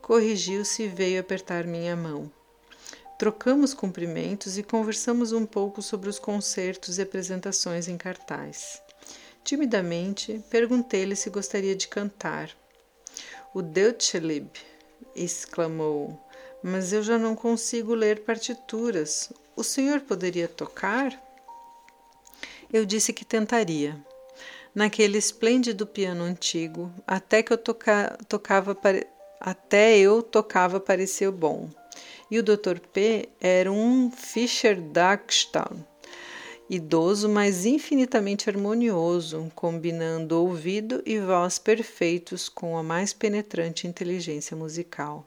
corrigiu-se 0.00 0.84
e 0.84 0.88
veio 0.88 1.20
apertar 1.20 1.66
minha 1.66 1.96
mão. 1.96 2.30
Trocamos 3.20 3.74
cumprimentos 3.74 4.56
e 4.56 4.62
conversamos 4.62 5.30
um 5.30 5.44
pouco 5.44 5.82
sobre 5.82 6.08
os 6.08 6.18
concertos 6.18 6.96
e 6.96 7.02
apresentações 7.02 7.86
em 7.86 7.98
cartaz. 7.98 8.80
Timidamente, 9.44 10.42
perguntei-lhe 10.48 11.14
se 11.14 11.28
gostaria 11.28 11.76
de 11.76 11.86
cantar. 11.86 12.48
O 13.52 13.60
Deutschelib 13.60 14.48
exclamou, 15.14 16.18
mas 16.62 16.94
eu 16.94 17.02
já 17.02 17.18
não 17.18 17.36
consigo 17.36 17.92
ler 17.92 18.24
partituras. 18.24 19.30
O 19.54 19.62
senhor 19.62 20.00
poderia 20.00 20.48
tocar? 20.48 21.12
Eu 22.72 22.86
disse 22.86 23.12
que 23.12 23.26
tentaria. 23.26 24.02
Naquele 24.74 25.18
esplêndido 25.18 25.86
piano 25.86 26.24
antigo, 26.24 26.90
até 27.06 27.42
que 27.42 27.52
eu 27.52 27.58
toca, 27.58 28.16
tocava 28.26 28.74
até 29.38 29.98
eu 29.98 30.22
tocava 30.22 30.80
pareceu 30.80 31.30
bom. 31.30 31.68
E 32.30 32.38
o 32.38 32.42
Dr. 32.42 32.78
P 32.92 33.28
era 33.40 33.72
um 33.72 34.10
Fischer 34.10 34.80
Dachstein, 34.80 35.84
idoso, 36.68 37.28
mas 37.28 37.66
infinitamente 37.66 38.48
harmonioso, 38.48 39.50
combinando 39.54 40.40
ouvido 40.40 41.02
e 41.04 41.18
voz 41.18 41.58
perfeitos 41.58 42.48
com 42.48 42.78
a 42.78 42.82
mais 42.84 43.12
penetrante 43.12 43.88
inteligência 43.88 44.56
musical. 44.56 45.26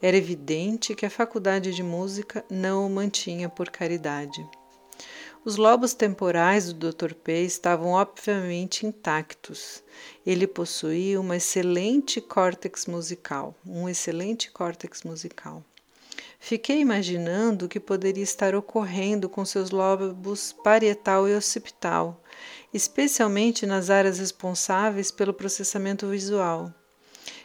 Era 0.00 0.16
evidente 0.16 0.94
que 0.94 1.04
a 1.04 1.10
faculdade 1.10 1.74
de 1.74 1.82
música 1.82 2.42
não 2.50 2.86
o 2.86 2.90
mantinha 2.90 3.50
por 3.50 3.68
caridade. 3.68 4.42
Os 5.44 5.56
lobos 5.56 5.92
temporais 5.92 6.72
do 6.72 6.90
Dr. 6.90 7.14
P 7.14 7.42
estavam 7.42 7.92
obviamente 7.92 8.86
intactos. 8.86 9.82
Ele 10.24 10.46
possuía 10.46 11.20
uma 11.20 11.36
excelente 11.36 12.20
córtex 12.20 12.86
musical, 12.86 13.54
um 13.66 13.88
excelente 13.88 14.50
córtex 14.50 15.02
musical. 15.02 15.64
Fiquei 16.42 16.80
imaginando 16.80 17.66
o 17.66 17.68
que 17.68 17.78
poderia 17.78 18.24
estar 18.24 18.54
ocorrendo 18.54 19.28
com 19.28 19.44
seus 19.44 19.70
lobos 19.70 20.52
parietal 20.64 21.28
e 21.28 21.36
occipital, 21.36 22.20
especialmente 22.72 23.66
nas 23.66 23.90
áreas 23.90 24.18
responsáveis 24.18 25.10
pelo 25.10 25.34
processamento 25.34 26.08
visual. 26.08 26.74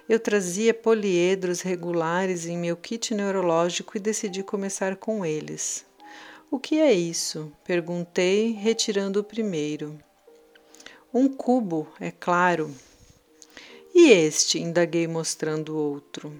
Eu 0.08 0.18
trazia 0.18 0.74
poliedros 0.74 1.62
regulares 1.62 2.46
em 2.46 2.58
meu 2.58 2.78
kit 2.78 3.14
neurológico 3.14 3.98
e 3.98 4.00
decidi 4.00 4.42
começar 4.42 4.96
com 4.96 5.26
eles. 5.26 5.86
O 6.50 6.58
que 6.58 6.80
é 6.80 6.94
isso? 6.94 7.52
perguntei, 7.66 8.54
retirando 8.54 9.20
o 9.20 9.24
primeiro. 9.24 10.00
Um 11.14 11.28
cubo, 11.28 11.86
é 12.00 12.12
claro. 12.12 12.74
E 13.94 14.10
este? 14.10 14.58
indaguei, 14.60 15.06
mostrando 15.06 15.76
o 15.76 15.78
outro. 15.78 16.34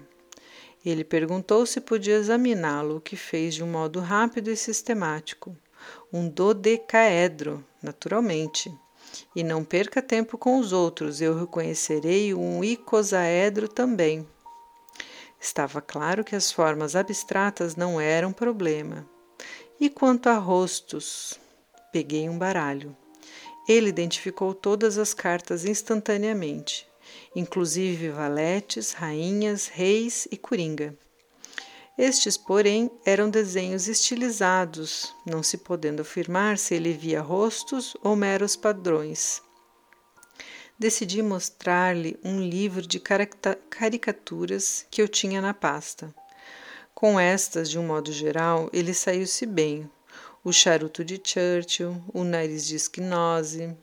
Ele 0.86 1.02
perguntou 1.02 1.66
se 1.66 1.80
podia 1.80 2.14
examiná-lo, 2.14 2.98
o 2.98 3.00
que 3.00 3.16
fez 3.16 3.56
de 3.56 3.64
um 3.64 3.66
modo 3.66 3.98
rápido 3.98 4.52
e 4.52 4.56
sistemático. 4.56 5.56
Um 6.12 6.28
dodecaedro, 6.28 7.66
naturalmente. 7.82 8.72
E 9.34 9.42
não 9.42 9.64
perca 9.64 10.00
tempo 10.00 10.38
com 10.38 10.60
os 10.60 10.72
outros, 10.72 11.20
eu 11.20 11.36
reconhecerei 11.36 12.32
um 12.32 12.62
icosaedro 12.62 13.66
também. 13.66 14.24
Estava 15.40 15.80
claro 15.80 16.22
que 16.22 16.36
as 16.36 16.52
formas 16.52 16.94
abstratas 16.94 17.74
não 17.74 18.00
eram 18.00 18.32
problema. 18.32 19.04
E 19.80 19.90
quanto 19.90 20.28
a 20.28 20.38
rostos? 20.38 21.36
Peguei 21.92 22.28
um 22.28 22.38
baralho. 22.38 22.96
Ele 23.68 23.88
identificou 23.88 24.54
todas 24.54 24.98
as 24.98 25.12
cartas 25.12 25.64
instantaneamente, 25.64 26.85
inclusive 27.36 28.08
valetes, 28.08 28.92
rainhas, 28.92 29.68
reis 29.68 30.26
e 30.32 30.38
coringa. 30.38 30.96
Estes, 31.98 32.36
porém, 32.38 32.90
eram 33.04 33.28
desenhos 33.28 33.88
estilizados, 33.88 35.14
não 35.26 35.42
se 35.42 35.58
podendo 35.58 36.00
afirmar 36.00 36.56
se 36.56 36.74
ele 36.74 36.94
via 36.94 37.20
rostos 37.20 37.94
ou 38.02 38.16
meros 38.16 38.56
padrões. 38.56 39.42
Decidi 40.78 41.22
mostrar-lhe 41.22 42.18
um 42.24 42.40
livro 42.40 42.86
de 42.86 42.98
caricaturas 43.00 44.86
que 44.90 45.00
eu 45.00 45.08
tinha 45.08 45.40
na 45.40 45.52
pasta. 45.52 46.14
Com 46.94 47.20
estas, 47.20 47.68
de 47.68 47.78
um 47.78 47.86
modo 47.86 48.12
geral, 48.12 48.70
ele 48.72 48.94
saiu-se 48.94 49.44
bem. 49.44 49.90
O 50.42 50.52
charuto 50.52 51.04
de 51.04 51.20
Churchill, 51.22 52.02
o 52.14 52.24
nariz 52.24 52.66
de 52.66 52.76
esquinose. 52.76 53.76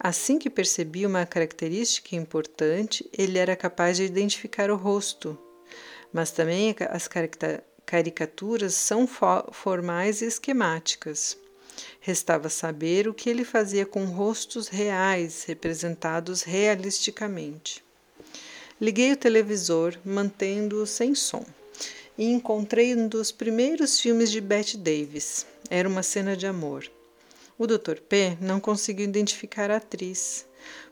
Assim 0.00 0.38
que 0.38 0.48
percebi 0.48 1.04
uma 1.04 1.26
característica 1.26 2.14
importante, 2.14 3.08
ele 3.12 3.36
era 3.36 3.56
capaz 3.56 3.96
de 3.96 4.04
identificar 4.04 4.70
o 4.70 4.76
rosto. 4.76 5.36
Mas 6.12 6.30
também 6.30 6.74
as 6.88 7.08
caricaturas 7.84 8.74
são 8.74 9.08
formais 9.50 10.22
e 10.22 10.26
esquemáticas. 10.26 11.36
Restava 12.00 12.48
saber 12.48 13.08
o 13.08 13.14
que 13.14 13.28
ele 13.28 13.44
fazia 13.44 13.84
com 13.84 14.04
rostos 14.04 14.68
reais, 14.68 15.44
representados 15.44 16.42
realisticamente. 16.42 17.84
Liguei 18.80 19.12
o 19.12 19.16
televisor, 19.16 19.98
mantendo-o 20.04 20.86
sem 20.86 21.14
som, 21.14 21.44
e 22.16 22.24
encontrei 22.26 22.94
um 22.94 23.08
dos 23.08 23.32
primeiros 23.32 23.98
filmes 23.98 24.30
de 24.30 24.40
Bette 24.40 24.76
Davis. 24.76 25.44
Era 25.68 25.88
uma 25.88 26.02
cena 26.04 26.36
de 26.36 26.46
amor. 26.46 26.88
O 27.58 27.66
Dr. 27.66 27.98
P 28.08 28.38
não 28.40 28.60
conseguiu 28.60 29.04
identificar 29.04 29.68
a 29.68 29.78
atriz, 29.78 30.46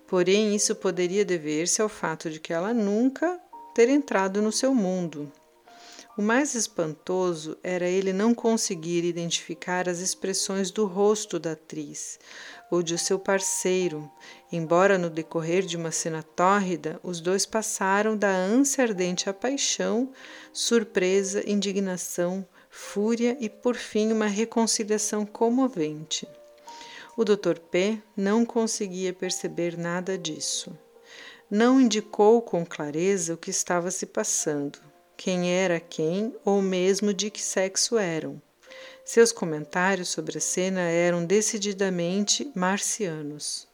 porém 0.08 0.52
isso 0.52 0.74
poderia 0.74 1.24
dever-se 1.24 1.80
ao 1.80 1.88
fato 1.88 2.28
de 2.28 2.40
que 2.40 2.52
ela 2.52 2.74
nunca 2.74 3.40
ter 3.72 3.88
entrado 3.88 4.42
no 4.42 4.50
seu 4.50 4.74
mundo. 4.74 5.30
O 6.18 6.22
mais 6.22 6.56
espantoso 6.56 7.56
era 7.62 7.86
ele 7.86 8.12
não 8.12 8.34
conseguir 8.34 9.04
identificar 9.04 9.88
as 9.88 10.00
expressões 10.00 10.72
do 10.72 10.86
rosto 10.86 11.38
da 11.38 11.52
atriz 11.52 12.18
ou 12.68 12.82
de 12.82 12.98
seu 12.98 13.16
parceiro, 13.16 14.10
embora 14.50 14.98
no 14.98 15.08
decorrer 15.08 15.62
de 15.64 15.76
uma 15.76 15.92
cena 15.92 16.20
tórrida 16.20 16.98
os 17.00 17.20
dois 17.20 17.46
passaram 17.46 18.16
da 18.16 18.34
ânsia 18.34 18.82
ardente 18.82 19.30
à 19.30 19.32
paixão, 19.32 20.10
surpresa, 20.52 21.48
indignação, 21.48 22.44
fúria 22.68 23.36
e 23.38 23.48
por 23.48 23.76
fim 23.76 24.10
uma 24.10 24.26
reconciliação 24.26 25.24
comovente. 25.24 26.26
O 27.16 27.24
Dr. 27.24 27.58
P 27.70 27.98
não 28.14 28.44
conseguia 28.44 29.10
perceber 29.10 29.78
nada 29.78 30.18
disso. 30.18 30.78
Não 31.50 31.80
indicou 31.80 32.42
com 32.42 32.62
clareza 32.62 33.32
o 33.32 33.38
que 33.38 33.48
estava 33.48 33.90
se 33.90 34.04
passando, 34.04 34.78
quem 35.16 35.50
era 35.50 35.80
quem 35.80 36.36
ou 36.44 36.60
mesmo 36.60 37.14
de 37.14 37.30
que 37.30 37.40
sexo 37.40 37.96
eram. 37.96 38.40
Seus 39.02 39.32
comentários 39.32 40.10
sobre 40.10 40.36
a 40.36 40.40
cena 40.42 40.82
eram 40.82 41.24
decididamente 41.24 42.52
marcianos. 42.54 43.66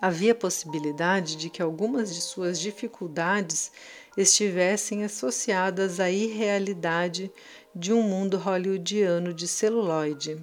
Havia 0.00 0.34
possibilidade 0.34 1.36
de 1.36 1.50
que 1.50 1.60
algumas 1.60 2.14
de 2.14 2.22
suas 2.22 2.58
dificuldades 2.58 3.70
estivessem 4.16 5.04
associadas 5.04 6.00
à 6.00 6.10
irrealidade 6.10 7.30
de 7.74 7.92
um 7.92 8.02
mundo 8.02 8.38
hollywoodiano 8.38 9.34
de 9.34 9.46
celuloide 9.46 10.40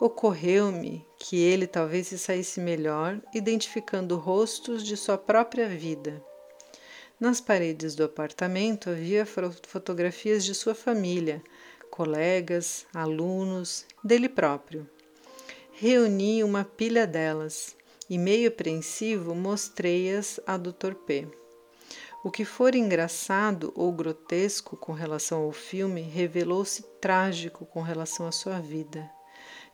Ocorreu-me 0.00 1.04
que 1.18 1.36
ele 1.36 1.66
talvez 1.66 2.06
se 2.06 2.18
saísse 2.18 2.60
melhor 2.60 3.20
identificando 3.34 4.16
rostos 4.16 4.84
de 4.84 4.96
sua 4.96 5.18
própria 5.18 5.68
vida. 5.68 6.22
Nas 7.18 7.40
paredes 7.40 7.96
do 7.96 8.04
apartamento 8.04 8.88
havia 8.88 9.26
fotografias 9.26 10.44
de 10.44 10.54
sua 10.54 10.74
família, 10.74 11.42
colegas, 11.90 12.86
alunos, 12.94 13.84
dele 14.04 14.28
próprio. 14.28 14.88
Reuni 15.72 16.44
uma 16.44 16.64
pilha 16.64 17.06
delas 17.06 17.76
e, 18.08 18.16
meio 18.16 18.48
apreensivo, 18.48 19.34
mostrei-as 19.34 20.38
a 20.46 20.56
Dr. 20.56 20.94
P. 21.06 21.26
O 22.22 22.30
que 22.30 22.44
for 22.44 22.74
engraçado 22.74 23.72
ou 23.74 23.92
grotesco 23.92 24.76
com 24.76 24.92
relação 24.92 25.42
ao 25.42 25.52
filme 25.52 26.02
revelou-se 26.02 26.82
trágico 27.00 27.66
com 27.66 27.80
relação 27.80 28.26
à 28.26 28.32
sua 28.32 28.60
vida. 28.60 29.17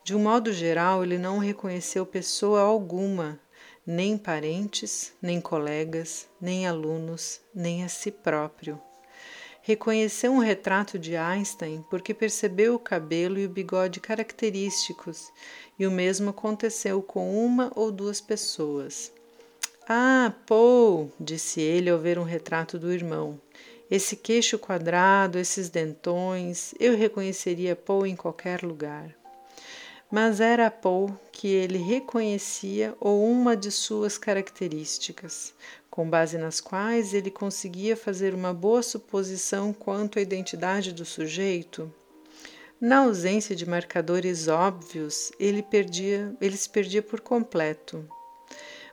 De 0.05 0.15
um 0.15 0.19
modo 0.19 0.53
geral, 0.53 1.03
ele 1.03 1.17
não 1.17 1.39
reconheceu 1.39 2.05
pessoa 2.05 2.61
alguma, 2.61 3.39
nem 3.83 4.19
parentes, 4.19 5.11
nem 5.19 5.41
colegas, 5.41 6.27
nem 6.39 6.67
alunos, 6.67 7.41
nem 7.55 7.83
a 7.83 7.87
si 7.87 8.11
próprio. 8.11 8.79
Reconheceu 9.63 10.31
um 10.31 10.37
retrato 10.37 10.99
de 10.99 11.15
Einstein 11.15 11.83
porque 11.89 12.13
percebeu 12.13 12.75
o 12.75 12.79
cabelo 12.79 13.39
e 13.39 13.47
o 13.47 13.49
bigode 13.49 13.99
característicos, 13.99 15.31
e 15.79 15.87
o 15.87 15.91
mesmo 15.91 16.29
aconteceu 16.29 17.01
com 17.01 17.43
uma 17.43 17.71
ou 17.75 17.91
duas 17.91 18.21
pessoas. 18.21 19.11
Ah, 19.89 20.31
Paul, 20.45 21.11
disse 21.19 21.59
ele 21.61 21.89
ao 21.89 21.97
ver 21.97 22.19
um 22.19 22.23
retrato 22.23 22.77
do 22.77 22.93
irmão. 22.93 23.41
Esse 23.89 24.15
queixo 24.15 24.59
quadrado, 24.59 25.39
esses 25.39 25.67
dentões, 25.67 26.75
eu 26.79 26.95
reconheceria 26.95 27.75
Paul 27.75 28.05
em 28.05 28.15
qualquer 28.15 28.61
lugar 28.61 29.24
mas 30.15 30.39
era 30.39 30.71
Paul 30.71 31.11
que 31.29 31.49
ele 31.49 31.77
reconhecia 31.77 32.95
ou 33.01 33.29
uma 33.29 33.53
de 33.53 33.69
suas 33.69 34.17
características, 34.17 35.53
com 35.89 36.09
base 36.09 36.37
nas 36.37 36.61
quais 36.61 37.13
ele 37.13 37.29
conseguia 37.29 37.97
fazer 37.97 38.33
uma 38.33 38.53
boa 38.53 38.81
suposição 38.81 39.73
quanto 39.73 40.17
à 40.17 40.21
identidade 40.21 40.93
do 40.93 41.03
sujeito. 41.03 41.93
Na 42.79 42.99
ausência 42.99 43.53
de 43.53 43.65
marcadores 43.67 44.47
óbvios, 44.47 45.33
ele, 45.37 45.61
perdia, 45.61 46.33
ele 46.39 46.55
se 46.55 46.69
perdia 46.69 47.01
por 47.01 47.19
completo. 47.19 48.07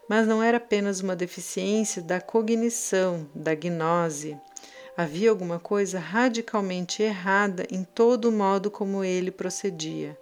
Mas 0.09 0.27
não 0.27 0.43
era 0.43 0.57
apenas 0.57 0.99
uma 0.99 1.15
deficiência 1.15 2.03
da 2.03 2.21
cognição, 2.21 3.31
da 3.33 3.55
gnose. 3.55 4.37
Havia 4.97 5.31
alguma 5.31 5.61
coisa 5.61 6.01
radicalmente 6.01 7.01
errada 7.01 7.65
em 7.71 7.85
todo 7.85 8.25
o 8.25 8.33
modo 8.33 8.73
como 8.73 9.05
ele 9.05 9.31
procedia 9.31 10.19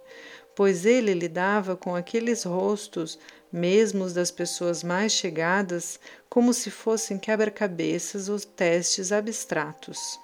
pois 0.61 0.85
ele 0.85 1.15
lidava 1.15 1.75
com 1.75 1.95
aqueles 1.95 2.43
rostos, 2.43 3.17
mesmo 3.51 4.03
os 4.03 4.13
das 4.13 4.29
pessoas 4.29 4.83
mais 4.83 5.11
chegadas, 5.11 5.99
como 6.29 6.53
se 6.53 6.69
fossem 6.69 7.17
quebra-cabeças 7.17 8.29
ou 8.29 8.39
testes 8.39 9.11
abstratos. 9.11 10.19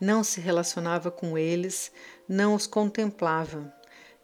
Não 0.00 0.24
se 0.24 0.40
relacionava 0.40 1.12
com 1.12 1.38
eles, 1.38 1.92
não 2.28 2.56
os 2.56 2.66
contemplava. 2.66 3.72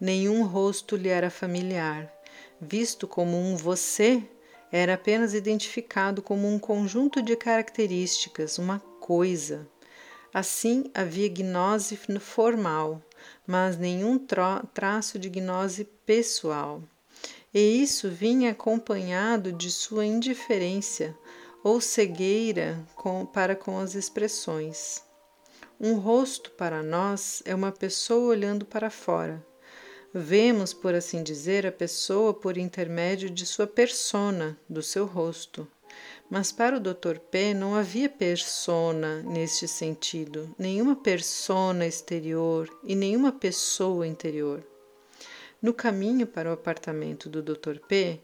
Nenhum 0.00 0.42
rosto 0.42 0.96
lhe 0.96 1.08
era 1.08 1.30
familiar. 1.30 2.12
Visto 2.60 3.06
como 3.06 3.38
um 3.38 3.56
você, 3.56 4.20
era 4.72 4.94
apenas 4.94 5.34
identificado 5.34 6.20
como 6.20 6.52
um 6.52 6.58
conjunto 6.58 7.22
de 7.22 7.36
características, 7.36 8.58
uma 8.58 8.80
coisa. 8.98 9.68
Assim 10.34 10.90
havia 10.92 11.28
gnose 11.28 11.96
formal, 12.18 13.00
mas 13.50 13.76
nenhum 13.76 14.16
traço 14.72 15.18
de 15.18 15.28
gnose 15.28 15.84
pessoal. 16.06 16.80
E 17.52 17.82
isso 17.82 18.08
vinha 18.08 18.52
acompanhado 18.52 19.52
de 19.52 19.72
sua 19.72 20.06
indiferença 20.06 21.12
ou 21.64 21.80
cegueira 21.80 22.80
com, 22.94 23.26
para 23.26 23.56
com 23.56 23.80
as 23.80 23.96
expressões. 23.96 25.02
Um 25.80 25.94
rosto 25.94 26.52
para 26.52 26.80
nós 26.80 27.42
é 27.44 27.52
uma 27.52 27.72
pessoa 27.72 28.28
olhando 28.28 28.64
para 28.64 28.88
fora. 28.88 29.44
Vemos, 30.14 30.72
por 30.72 30.94
assim 30.94 31.20
dizer, 31.20 31.66
a 31.66 31.72
pessoa 31.72 32.32
por 32.32 32.56
intermédio 32.56 33.28
de 33.28 33.44
sua 33.44 33.66
persona, 33.66 34.56
do 34.68 34.80
seu 34.80 35.06
rosto. 35.06 35.66
Mas 36.30 36.52
para 36.52 36.76
o 36.76 36.80
Dr. 36.80 37.18
P 37.28 37.52
não 37.52 37.74
havia 37.74 38.08
persona 38.08 39.20
neste 39.22 39.66
sentido, 39.66 40.54
nenhuma 40.56 40.94
persona 40.94 41.84
exterior 41.84 42.70
e 42.84 42.94
nenhuma 42.94 43.32
pessoa 43.32 44.06
interior. 44.06 44.64
No 45.60 45.74
caminho 45.74 46.28
para 46.28 46.48
o 46.48 46.52
apartamento 46.52 47.28
do 47.28 47.42
Dr. 47.42 47.80
P, 47.80 48.20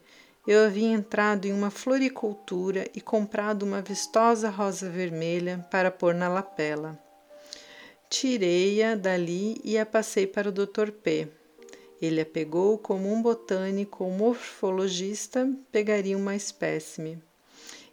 eu 0.47 0.65
havia 0.65 0.87
entrado 0.87 1.47
em 1.47 1.53
uma 1.53 1.69
floricultura 1.69 2.89
e 2.95 3.01
comprado 3.01 3.65
uma 3.65 3.83
vistosa 3.83 4.51
rosa 4.51 4.89
vermelha 4.89 5.67
para 5.69 5.91
pôr 5.91 6.15
na 6.15 6.29
lapela. 6.29 6.97
Tirei-a 8.09 8.95
dali 8.95 9.61
e 9.65 9.77
a 9.77 9.85
passei 9.85 10.29
para 10.29 10.51
o 10.51 10.53
Dr. 10.53 10.93
P. 10.93 11.27
Ele 12.01 12.21
a 12.21 12.27
pegou 12.27 12.79
como 12.79 13.13
um 13.13 13.21
botânico 13.21 14.05
ou 14.05 14.13
morfologista 14.13 15.51
pegaria 15.73 16.17
uma 16.17 16.37
espécime 16.37 17.21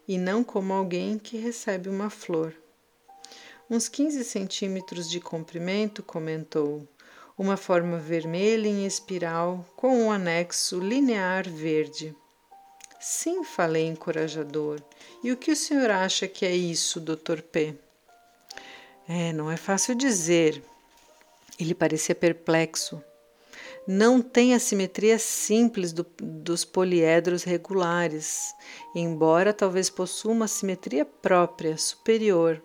e 0.07 0.17
não 0.17 0.43
como 0.43 0.73
alguém 0.73 1.17
que 1.17 1.37
recebe 1.37 1.89
uma 1.89 2.09
flor. 2.09 2.53
Uns 3.69 3.87
15 3.87 4.23
centímetros 4.23 5.09
de 5.09 5.19
comprimento, 5.19 6.03
comentou, 6.03 6.87
uma 7.37 7.57
forma 7.57 7.97
vermelha 7.97 8.67
em 8.67 8.85
espiral 8.85 9.65
com 9.75 10.05
um 10.05 10.11
anexo 10.11 10.79
linear 10.79 11.49
verde. 11.49 12.15
Sim, 12.99 13.43
falei 13.43 13.87
encorajador. 13.87 14.81
E 15.23 15.31
o 15.31 15.37
que 15.37 15.51
o 15.51 15.55
senhor 15.55 15.89
acha 15.89 16.27
que 16.27 16.45
é 16.45 16.55
isso, 16.55 16.99
Dr. 16.99 17.41
P? 17.41 17.75
É, 19.07 19.33
não 19.33 19.51
é 19.51 19.57
fácil 19.57 19.95
dizer. 19.95 20.63
Ele 21.59 21.73
parecia 21.73 22.15
perplexo 22.15 23.03
não 23.87 24.21
tem 24.21 24.53
a 24.53 24.59
simetria 24.59 25.19
simples 25.19 25.91
do, 25.91 26.05
dos 26.21 26.63
poliedros 26.63 27.43
regulares, 27.43 28.55
embora 28.95 29.53
talvez 29.53 29.89
possua 29.89 30.31
uma 30.31 30.47
simetria 30.47 31.03
própria, 31.03 31.77
superior. 31.77 32.61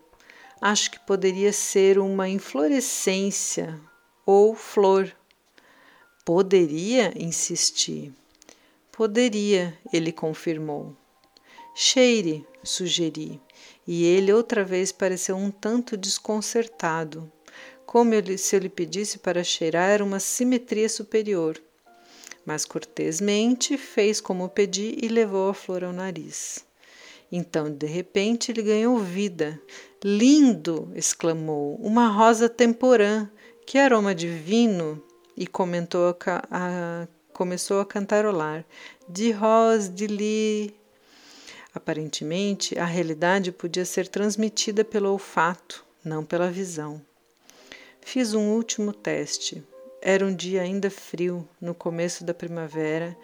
Acho 0.61 0.91
que 0.91 1.01
poderia 1.01 1.53
ser 1.53 1.99
uma 1.99 2.29
inflorescência 2.29 3.81
ou 4.25 4.55
flor. 4.55 5.13
Poderia, 6.25 7.13
insisti. 7.17 8.13
Poderia, 8.93 9.77
ele 9.93 10.13
confirmou. 10.13 10.97
Cheire, 11.75 12.47
sugeri, 12.63 13.41
e 13.87 14.05
ele 14.05 14.33
outra 14.33 14.65
vez 14.65 14.91
pareceu 14.91 15.37
um 15.37 15.51
tanto 15.51 15.97
desconcertado 15.97 17.31
como 17.87 18.13
se 18.37 18.55
eu 18.57 18.61
lhe 18.61 18.69
pedisse 18.69 19.19
para 19.19 19.43
cheirar 19.43 20.03
uma 20.03 20.21
simetria 20.21 20.89
superior. 20.89 21.61
Mas 22.45 22.65
cortesmente 22.65 23.79
fez 23.79 24.21
como 24.21 24.49
pedi 24.49 24.99
e 25.03 25.09
levou 25.09 25.51
a 25.51 25.55
flor 25.55 25.85
ao 25.85 25.93
nariz. 25.93 26.65
Então, 27.31 27.71
de 27.71 27.87
repente, 27.87 28.51
ele 28.51 28.63
ganhou 28.63 28.99
vida. 28.99 29.61
Lindo! 30.03 30.91
exclamou. 30.95 31.77
Uma 31.77 32.09
rosa 32.09 32.49
temporã. 32.49 33.29
Que 33.67 33.79
aroma 33.79 34.15
divino! 34.15 35.03
E 35.37 35.47
comentou 35.47 36.09
a, 36.09 36.43
a, 36.51 37.09
começou 37.33 37.81
a 37.81 37.87
cantarolar. 37.87 38.65
De 39.09 39.31
rose, 39.31 39.91
de 39.91 40.07
li. 40.07 40.75
Aparentemente, 41.75 42.79
a 42.79 42.85
realidade 42.85 43.53
podia 43.53 43.85
ser 43.85 44.09
transmitida 44.09 44.85
pelo 44.85 45.13
olfato, 45.13 45.85
não 46.05 46.25
pela 46.25 46.51
visão. 46.51 47.01
Fiz 48.11 48.33
um 48.33 48.55
último 48.55 48.95
teste. 48.95 49.63
Era 50.01 50.25
um 50.25 50.35
dia 50.35 50.63
ainda 50.63 50.91
frio, 50.91 51.47
no 51.61 51.75
começo 51.75 52.25
da 52.25 52.33
primavera, 52.33 53.15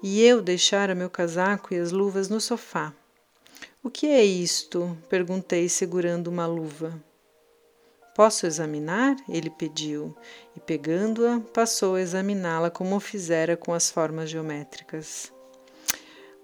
e 0.00 0.22
eu 0.22 0.40
deixara 0.40 0.94
meu 0.94 1.10
casaco 1.10 1.74
e 1.74 1.76
as 1.76 1.90
luvas 1.90 2.28
no 2.28 2.40
sofá. 2.40 2.94
O 3.82 3.90
que 3.90 4.06
é 4.06 4.24
isto? 4.24 4.96
perguntei, 5.08 5.68
segurando 5.68 6.28
uma 6.28 6.46
luva. 6.46 7.02
Posso 8.14 8.46
examinar? 8.46 9.16
Ele 9.28 9.50
pediu, 9.50 10.16
e 10.56 10.60
pegando-a, 10.60 11.40
passou 11.52 11.96
a 11.96 12.00
examiná-la 12.00 12.70
como 12.70 13.00
fizera 13.00 13.56
com 13.56 13.74
as 13.74 13.90
formas 13.90 14.30
geométricas. 14.30 15.32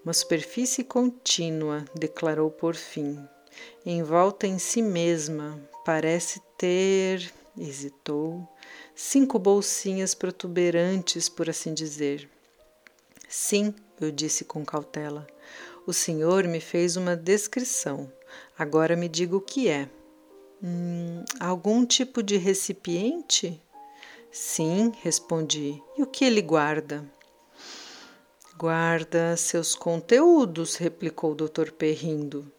Uma 0.03 0.11
superfície 0.11 0.83
contínua, 0.83 1.85
declarou 1.97 2.51
por 2.51 2.75
fim, 2.75 3.17
envolta 3.85 4.45
em 4.45 4.59
si 4.59 4.81
mesma, 4.81 5.57
parece 5.85 6.41
ter. 6.57 7.33
Hesitou. 7.57 8.47
Cinco 8.93 9.37
bolsinhas 9.39 10.13
protuberantes, 10.13 11.29
por 11.29 11.49
assim 11.49 11.73
dizer. 11.73 12.29
Sim, 13.27 13.73
eu 13.99 14.11
disse 14.11 14.45
com 14.45 14.65
cautela. 14.65 15.27
O 15.85 15.93
senhor 15.93 16.45
me 16.47 16.59
fez 16.59 16.95
uma 16.95 17.15
descrição. 17.15 18.11
Agora 18.57 18.95
me 18.95 19.07
diga 19.07 19.35
o 19.35 19.41
que 19.41 19.67
é. 19.67 19.89
Hum, 20.63 21.23
algum 21.39 21.85
tipo 21.85 22.23
de 22.23 22.37
recipiente? 22.37 23.61
Sim, 24.31 24.91
respondi. 25.01 25.81
E 25.97 26.03
o 26.03 26.07
que 26.07 26.25
ele 26.25 26.41
guarda? 26.41 27.05
Guarda 28.57 29.35
seus 29.37 29.75
conteúdos, 29.75 30.75
replicou 30.75 31.33
o 31.33 31.35
doutor 31.35 31.71
P. 31.71 31.91
rindo. 31.91 32.51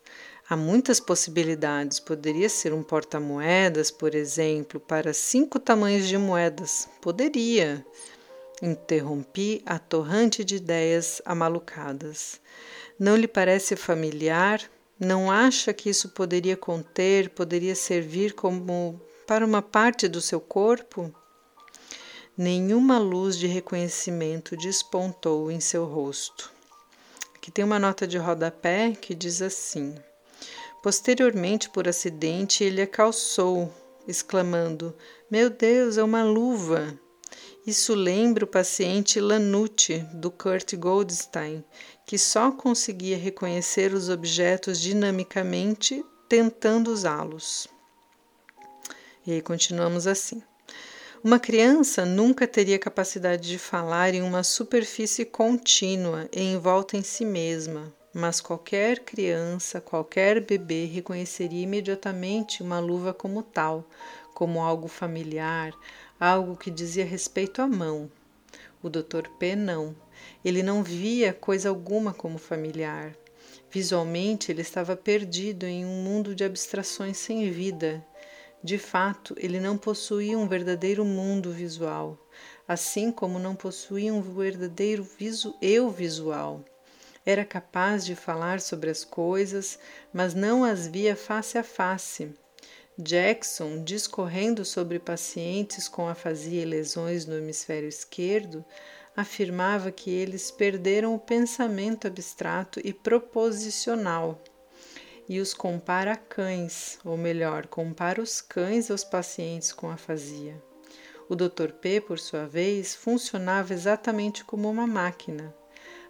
Há 0.48 0.56
muitas 0.56 1.00
possibilidades. 1.00 1.98
Poderia 1.98 2.48
ser 2.48 2.72
um 2.72 2.82
porta-moedas, 2.82 3.90
por 3.90 4.14
exemplo, 4.14 4.78
para 4.78 5.12
cinco 5.12 5.58
tamanhos 5.58 6.06
de 6.06 6.16
moedas. 6.16 6.88
Poderia. 7.00 7.84
Interrompi 8.62 9.60
a 9.66 9.76
torrente 9.78 10.44
de 10.44 10.56
ideias 10.56 11.20
amalucadas. 11.24 12.40
Não 12.96 13.16
lhe 13.16 13.26
parece 13.26 13.74
familiar? 13.74 14.62
Não 15.00 15.30
acha 15.30 15.74
que 15.74 15.90
isso 15.90 16.10
poderia 16.10 16.56
conter, 16.56 17.30
poderia 17.30 17.74
servir 17.74 18.32
como 18.32 19.00
para 19.26 19.44
uma 19.44 19.60
parte 19.60 20.06
do 20.06 20.20
seu 20.20 20.40
corpo? 20.40 21.12
Nenhuma 22.38 22.98
luz 22.98 23.36
de 23.36 23.48
reconhecimento 23.48 24.56
despontou 24.56 25.50
em 25.50 25.58
seu 25.58 25.84
rosto. 25.84 26.52
Aqui 27.34 27.50
tem 27.50 27.64
uma 27.64 27.80
nota 27.80 28.06
de 28.06 28.16
rodapé 28.16 28.92
que 28.92 29.14
diz 29.14 29.42
assim: 29.42 29.94
Posteriormente, 30.86 31.68
por 31.68 31.88
acidente, 31.88 32.62
ele 32.62 32.80
a 32.80 32.86
calçou, 32.86 33.74
exclamando: 34.06 34.94
Meu 35.28 35.50
Deus, 35.50 35.98
é 35.98 36.02
uma 36.04 36.22
luva! 36.22 36.96
Isso 37.66 37.92
lembra 37.92 38.44
o 38.44 38.46
paciente 38.46 39.18
Lanucci, 39.18 40.06
do 40.14 40.30
Kurt 40.30 40.76
Goldstein, 40.76 41.64
que 42.06 42.16
só 42.16 42.52
conseguia 42.52 43.18
reconhecer 43.18 43.92
os 43.92 44.08
objetos 44.08 44.80
dinamicamente 44.80 46.04
tentando 46.28 46.92
usá-los. 46.92 47.66
E 49.26 49.32
aí 49.32 49.42
continuamos 49.42 50.06
assim. 50.06 50.40
Uma 51.20 51.40
criança 51.40 52.06
nunca 52.06 52.46
teria 52.46 52.78
capacidade 52.78 53.48
de 53.48 53.58
falar 53.58 54.14
em 54.14 54.22
uma 54.22 54.44
superfície 54.44 55.24
contínua 55.24 56.28
e 56.32 56.40
envolta 56.40 56.96
em 56.96 57.02
si 57.02 57.24
mesma, 57.24 57.92
mas 58.18 58.40
qualquer 58.40 59.00
criança, 59.00 59.78
qualquer 59.78 60.40
bebê 60.40 60.86
reconheceria 60.86 61.64
imediatamente 61.64 62.62
uma 62.62 62.78
luva 62.78 63.12
como 63.12 63.42
tal, 63.42 63.84
como 64.32 64.62
algo 64.62 64.88
familiar, 64.88 65.74
algo 66.18 66.56
que 66.56 66.70
dizia 66.70 67.04
respeito 67.04 67.60
à 67.60 67.68
mão. 67.68 68.10
O 68.82 68.88
Dr. 68.88 69.28
P 69.38 69.54
não. 69.54 69.94
Ele 70.42 70.62
não 70.62 70.82
via 70.82 71.34
coisa 71.34 71.68
alguma 71.68 72.14
como 72.14 72.38
familiar. 72.38 73.14
Visualmente, 73.70 74.50
ele 74.50 74.62
estava 74.62 74.96
perdido 74.96 75.66
em 75.66 75.84
um 75.84 76.02
mundo 76.02 76.34
de 76.34 76.42
abstrações 76.42 77.18
sem 77.18 77.50
vida. 77.50 78.02
De 78.64 78.78
fato, 78.78 79.34
ele 79.36 79.60
não 79.60 79.76
possuía 79.76 80.38
um 80.38 80.48
verdadeiro 80.48 81.04
mundo 81.04 81.50
visual, 81.50 82.18
assim 82.66 83.12
como 83.12 83.38
não 83.38 83.54
possuía 83.54 84.14
um 84.14 84.22
verdadeiro 84.22 85.04
visu 85.04 85.54
eu 85.60 85.90
visual. 85.90 86.64
Era 87.26 87.44
capaz 87.44 88.06
de 88.06 88.14
falar 88.14 88.60
sobre 88.60 88.88
as 88.88 89.04
coisas, 89.04 89.78
mas 90.12 90.32
não 90.32 90.62
as 90.62 90.86
via 90.86 91.16
face 91.16 91.58
a 91.58 91.64
face. 91.64 92.32
Jackson, 92.96 93.82
discorrendo 93.82 94.64
sobre 94.64 95.00
pacientes 95.00 95.88
com 95.88 96.08
afasia 96.08 96.62
e 96.62 96.64
lesões 96.64 97.26
no 97.26 97.34
hemisfério 97.34 97.88
esquerdo, 97.88 98.64
afirmava 99.16 99.90
que 99.90 100.08
eles 100.10 100.50
perderam 100.50 101.14
o 101.14 101.18
pensamento 101.18 102.06
abstrato 102.06 102.80
e 102.84 102.92
proposicional 102.92 104.40
e 105.28 105.40
os 105.40 105.52
compara 105.52 106.12
a 106.12 106.16
cães, 106.16 106.98
ou 107.04 107.16
melhor, 107.16 107.66
compara 107.66 108.22
os 108.22 108.40
cães 108.40 108.90
aos 108.90 109.02
pacientes 109.02 109.72
com 109.72 109.90
afasia. 109.90 110.62
O 111.28 111.34
Dr. 111.34 111.72
P, 111.80 112.00
por 112.00 112.18
sua 112.18 112.46
vez, 112.46 112.94
funcionava 112.94 113.74
exatamente 113.74 114.44
como 114.44 114.70
uma 114.70 114.86
máquina, 114.86 115.52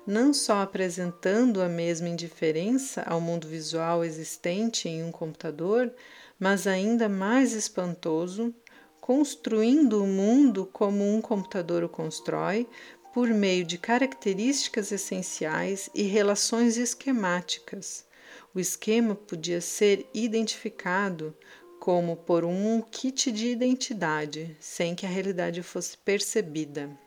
não 0.07 0.33
só 0.33 0.62
apresentando 0.62 1.61
a 1.61 1.69
mesma 1.69 2.09
indiferença 2.09 3.03
ao 3.03 3.21
mundo 3.21 3.49
visual 3.49 4.05
existente 4.05 4.88
em 4.88 5.03
um 5.03 5.11
computador, 5.11 5.92
mas 6.38 6.66
ainda 6.66 7.09
mais 7.09 7.53
espantoso, 7.53 8.55
construindo 9.01 10.03
o 10.03 10.07
mundo 10.07 10.69
como 10.73 11.05
um 11.05 11.21
computador 11.21 11.83
o 11.83 11.88
constrói, 11.88 12.69
por 13.12 13.29
meio 13.29 13.64
de 13.64 13.79
características 13.79 14.92
essenciais 14.92 15.88
e 15.95 16.03
relações 16.03 16.77
esquemáticas. 16.77 18.05
O 18.55 18.61
esquema 18.61 19.14
podia 19.14 19.61
ser 19.61 20.07
identificado 20.12 21.35
como 21.81 22.16
por 22.16 22.45
um 22.45 22.83
kit 22.83 23.33
de 23.33 23.49
identidade, 23.49 24.57
sem 24.61 24.95
que 24.95 25.07
a 25.07 25.09
realidade 25.09 25.62
fosse 25.62 25.97
percebida. 25.97 27.06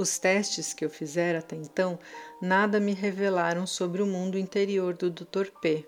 Os 0.00 0.18
testes 0.18 0.72
que 0.72 0.82
eu 0.82 0.88
fizera 0.88 1.40
até 1.40 1.54
então 1.54 1.98
nada 2.40 2.80
me 2.80 2.94
revelaram 2.94 3.66
sobre 3.66 4.00
o 4.00 4.06
mundo 4.06 4.38
interior 4.38 4.94
do 4.94 5.10
Dr. 5.10 5.50
P. 5.60 5.86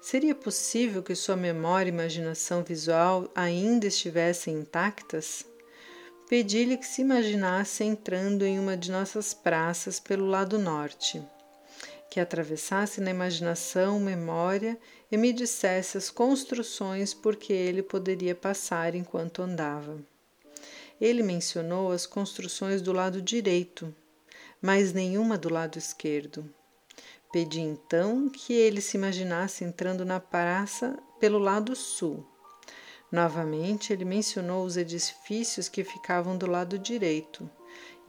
Seria 0.00 0.34
possível 0.34 1.00
que 1.00 1.14
sua 1.14 1.36
memória 1.36 1.88
e 1.88 1.94
imaginação 1.94 2.64
visual 2.64 3.30
ainda 3.36 3.86
estivessem 3.86 4.56
intactas? 4.56 5.46
Pedi-lhe 6.28 6.76
que 6.76 6.88
se 6.88 7.02
imaginasse 7.02 7.84
entrando 7.84 8.44
em 8.44 8.58
uma 8.58 8.76
de 8.76 8.90
nossas 8.90 9.32
praças 9.32 10.00
pelo 10.00 10.26
lado 10.26 10.58
norte, 10.58 11.22
que 12.10 12.18
atravessasse 12.18 13.00
na 13.00 13.12
imaginação 13.12 14.00
memória 14.00 14.76
e 15.08 15.16
me 15.16 15.32
dissesse 15.32 15.96
as 15.96 16.10
construções 16.10 17.14
por 17.14 17.36
que 17.36 17.52
ele 17.52 17.80
poderia 17.80 18.34
passar 18.34 18.96
enquanto 18.96 19.40
andava. 19.40 20.04
Ele 21.00 21.22
mencionou 21.22 21.92
as 21.92 22.06
construções 22.06 22.80
do 22.80 22.92
lado 22.92 23.20
direito, 23.20 23.94
mas 24.60 24.92
nenhuma 24.92 25.36
do 25.36 25.48
lado 25.48 25.78
esquerdo. 25.78 26.48
Pedi 27.32 27.60
então 27.60 28.28
que 28.28 28.52
ele 28.52 28.80
se 28.80 28.96
imaginasse 28.96 29.64
entrando 29.64 30.04
na 30.04 30.18
praça 30.18 30.98
pelo 31.20 31.38
lado 31.38 31.76
sul. 31.76 32.26
Novamente, 33.10 33.92
ele 33.92 34.04
mencionou 34.04 34.64
os 34.64 34.76
edifícios 34.76 35.68
que 35.68 35.84
ficavam 35.84 36.36
do 36.36 36.46
lado 36.46 36.78
direito, 36.78 37.48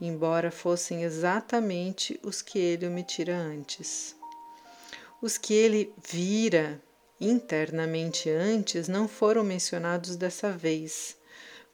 embora 0.00 0.50
fossem 0.50 1.04
exatamente 1.04 2.18
os 2.22 2.42
que 2.42 2.58
ele 2.58 2.86
omitira 2.86 3.36
antes. 3.36 4.16
Os 5.20 5.36
que 5.36 5.52
ele 5.52 5.92
vira 6.04 6.82
internamente 7.20 8.30
antes 8.30 8.88
não 8.88 9.08
foram 9.08 9.42
mencionados 9.42 10.16
dessa 10.16 10.52
vez. 10.52 11.16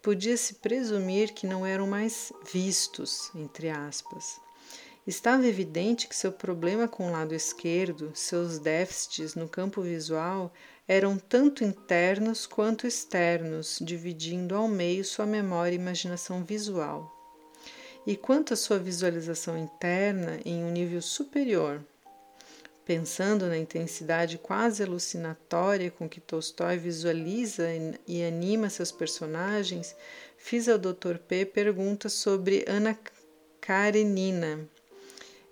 Podia-se 0.04 0.56
presumir 0.56 1.32
que 1.32 1.46
não 1.46 1.64
eram 1.64 1.86
mais 1.86 2.30
vistos, 2.52 3.30
entre 3.34 3.70
aspas. 3.70 4.38
Estava 5.06 5.46
evidente 5.46 6.06
que 6.06 6.14
seu 6.14 6.30
problema 6.30 6.86
com 6.86 7.08
o 7.08 7.10
lado 7.10 7.34
esquerdo, 7.34 8.12
seus 8.14 8.58
déficits 8.58 9.34
no 9.34 9.48
campo 9.48 9.80
visual, 9.80 10.52
eram 10.86 11.16
tanto 11.16 11.64
internos 11.64 12.44
quanto 12.44 12.86
externos, 12.86 13.78
dividindo 13.80 14.54
ao 14.54 14.68
meio 14.68 15.02
sua 15.06 15.24
memória 15.24 15.74
e 15.74 15.80
imaginação 15.80 16.44
visual. 16.44 17.10
E 18.06 18.14
quanto 18.14 18.52
à 18.52 18.56
sua 18.58 18.78
visualização 18.78 19.56
interna 19.56 20.38
em 20.44 20.62
um 20.62 20.70
nível 20.70 21.00
superior, 21.00 21.82
Pensando 22.84 23.46
na 23.46 23.56
intensidade 23.56 24.36
quase 24.36 24.82
alucinatória 24.82 25.90
com 25.90 26.06
que 26.06 26.20
Tolstói 26.20 26.76
visualiza 26.76 27.66
e 28.06 28.22
anima 28.22 28.68
seus 28.68 28.92
personagens, 28.92 29.96
fiz 30.36 30.68
ao 30.68 30.76
Dr. 30.76 31.16
P 31.26 31.46
perguntas 31.46 32.12
sobre 32.12 32.62
Ana 32.68 32.98
Karenina. 33.58 34.68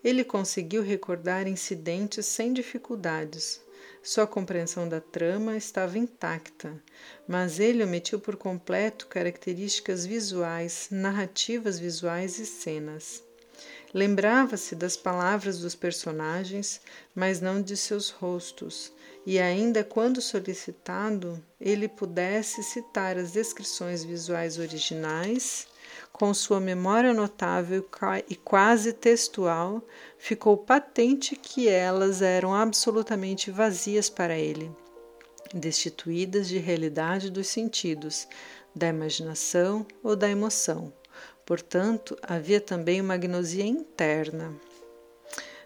Ele 0.04 0.24
conseguiu 0.24 0.82
recordar 0.82 1.48
incidentes 1.48 2.26
sem 2.26 2.52
dificuldades. 2.52 3.62
Sua 4.02 4.26
compreensão 4.26 4.86
da 4.86 5.00
trama 5.00 5.56
estava 5.56 5.96
intacta, 5.96 6.78
mas 7.26 7.58
ele 7.58 7.82
omitiu 7.82 8.20
por 8.20 8.36
completo 8.36 9.06
características 9.06 10.04
visuais, 10.04 10.88
narrativas 10.90 11.78
visuais 11.78 12.38
e 12.38 12.44
cenas. 12.44 13.22
Lembrava-se 13.94 14.74
das 14.74 14.96
palavras 14.96 15.58
dos 15.58 15.74
personagens, 15.74 16.80
mas 17.14 17.42
não 17.42 17.60
de 17.60 17.76
seus 17.76 18.08
rostos, 18.08 18.90
e 19.26 19.38
ainda 19.38 19.84
quando 19.84 20.22
solicitado, 20.22 21.42
ele 21.60 21.86
pudesse 21.86 22.62
citar 22.62 23.18
as 23.18 23.32
descrições 23.32 24.02
visuais 24.02 24.58
originais, 24.58 25.66
com 26.10 26.32
sua 26.32 26.58
memória 26.58 27.12
notável 27.12 27.86
e 28.28 28.34
quase 28.34 28.94
textual, 28.94 29.82
ficou 30.16 30.56
patente 30.56 31.36
que 31.36 31.68
elas 31.68 32.22
eram 32.22 32.54
absolutamente 32.54 33.50
vazias 33.50 34.08
para 34.08 34.38
ele, 34.38 34.70
destituídas 35.52 36.48
de 36.48 36.56
realidade 36.56 37.30
dos 37.30 37.48
sentidos, 37.48 38.26
da 38.74 38.88
imaginação 38.88 39.86
ou 40.02 40.16
da 40.16 40.30
emoção. 40.30 40.92
Portanto, 41.44 42.16
havia 42.22 42.60
também 42.60 43.00
uma 43.00 43.14
agnosia 43.14 43.64
interna. 43.64 44.54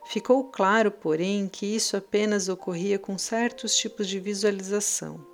Ficou 0.09 0.45
claro, 0.45 0.91
porém, 0.91 1.49
que 1.49 1.67
isso 1.67 1.97
apenas 1.97 2.49
ocorria 2.49 2.99
com 2.99 3.19
certos 3.19 3.77
tipos 3.77 4.09
de 4.09 4.19
visualização. 4.19 5.25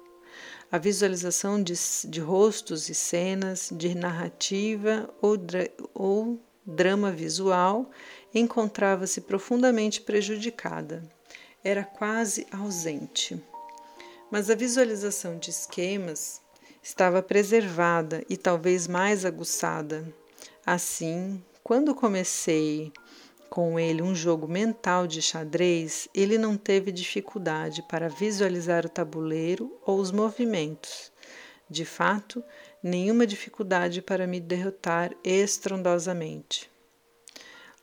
A 0.71 0.79
visualização 0.79 1.63
de, 1.63 1.75
de 2.07 2.21
rostos 2.21 2.89
e 2.89 2.95
cenas, 2.95 3.69
de 3.71 3.95
narrativa 3.95 5.09
ou, 5.21 5.37
ou 5.93 6.41
drama 6.65 7.13
visual 7.13 7.91
encontrava-se 8.35 9.21
profundamente 9.21 10.01
prejudicada. 10.01 11.03
Era 11.63 11.85
quase 11.85 12.47
ausente. 12.51 13.41
Mas 14.31 14.49
a 14.49 14.55
visualização 14.55 15.39
de 15.39 15.51
esquemas 15.51 16.41
estava 16.83 17.23
preservada 17.23 18.25
e 18.29 18.37
talvez 18.37 18.89
mais 18.89 19.27
aguçada 19.27 20.03
Assim, 20.65 21.43
quando 21.65 21.93
comecei 21.93 22.93
com 23.51 23.81
ele 23.81 24.01
um 24.01 24.15
jogo 24.15 24.47
mental 24.47 25.09
de 25.09 25.21
xadrez, 25.21 26.09
ele 26.15 26.39
não 26.39 26.57
teve 26.57 26.93
dificuldade 26.93 27.83
para 27.89 28.09
visualizar 28.09 28.87
o 28.87 28.89
tabuleiro 28.89 29.77
ou 29.85 29.99
os 29.99 30.13
movimentos. 30.13 31.11
De 31.69 31.85
fato, 31.85 32.45
nenhuma 32.81 33.27
dificuldade 33.27 34.01
para 34.01 34.25
me 34.25 34.39
derrotar 34.39 35.13
estrondosamente. 35.25 36.71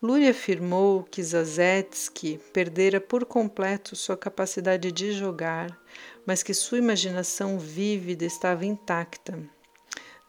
Lúria 0.02 0.32
afirmou 0.32 1.04
que 1.04 1.22
Zazetsky 1.22 2.40
perdera 2.54 3.02
por 3.02 3.26
completo 3.26 3.94
sua 3.94 4.16
capacidade 4.16 4.90
de 4.90 5.12
jogar, 5.12 5.78
mas 6.26 6.42
que 6.42 6.54
sua 6.54 6.78
imaginação 6.78 7.60
vívida 7.60 8.24
estava 8.24 8.66
intacta 8.66 9.38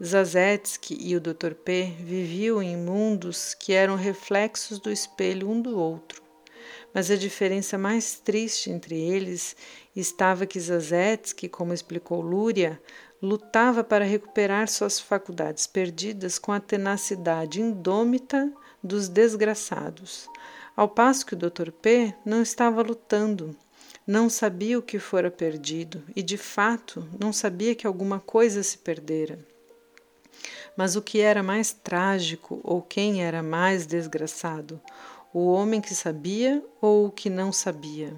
Zazetsky 0.02 0.96
e 0.98 1.14
o 1.14 1.20
Dr. 1.20 1.52
P 1.62 1.92
viviam 2.00 2.62
em 2.62 2.74
mundos 2.74 3.52
que 3.52 3.74
eram 3.74 3.96
reflexos 3.96 4.78
do 4.78 4.90
espelho 4.90 5.50
um 5.50 5.60
do 5.60 5.78
outro. 5.78 6.22
Mas 6.94 7.10
a 7.10 7.16
diferença 7.16 7.76
mais 7.76 8.18
triste 8.18 8.70
entre 8.70 8.98
eles 8.98 9.54
estava 9.94 10.46
que 10.46 10.58
Zazetsky, 10.58 11.50
como 11.50 11.74
explicou 11.74 12.22
Lúria, 12.22 12.80
lutava 13.20 13.84
para 13.84 14.04
recuperar 14.04 14.68
suas 14.68 14.98
faculdades 14.98 15.66
perdidas 15.66 16.38
com 16.38 16.50
a 16.50 16.60
tenacidade 16.60 17.60
indômita 17.60 18.50
dos 18.82 19.06
desgraçados, 19.06 20.30
ao 20.74 20.88
passo 20.88 21.26
que 21.26 21.34
o 21.34 21.36
Dr. 21.36 21.70
P 21.70 22.14
não 22.24 22.40
estava 22.40 22.80
lutando, 22.80 23.54
não 24.06 24.30
sabia 24.30 24.78
o 24.78 24.82
que 24.82 24.98
fora 24.98 25.30
perdido 25.30 26.02
e, 26.16 26.22
de 26.22 26.38
fato, 26.38 27.06
não 27.20 27.34
sabia 27.34 27.74
que 27.74 27.86
alguma 27.86 28.18
coisa 28.18 28.62
se 28.62 28.78
perdera. 28.78 29.49
Mas 30.76 30.96
o 30.96 31.02
que 31.02 31.20
era 31.20 31.42
mais 31.42 31.72
trágico 31.72 32.60
ou 32.62 32.80
quem 32.80 33.22
era 33.22 33.42
mais 33.42 33.86
desgraçado? 33.86 34.80
O 35.32 35.52
homem 35.52 35.80
que 35.80 35.94
sabia 35.94 36.64
ou 36.80 37.06
o 37.06 37.10
que 37.10 37.30
não 37.30 37.52
sabia? 37.52 38.14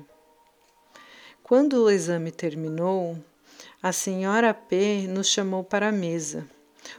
Quando 1.43 1.85
o 1.85 1.91
exame 1.91 2.31
terminou, 2.31 3.19
a 3.83 3.93
senhora 3.93 4.55
P 4.55 5.07
nos 5.09 5.29
chamou 5.29 5.63
para 5.63 5.89
a 5.89 5.93
mesa, 5.93 6.49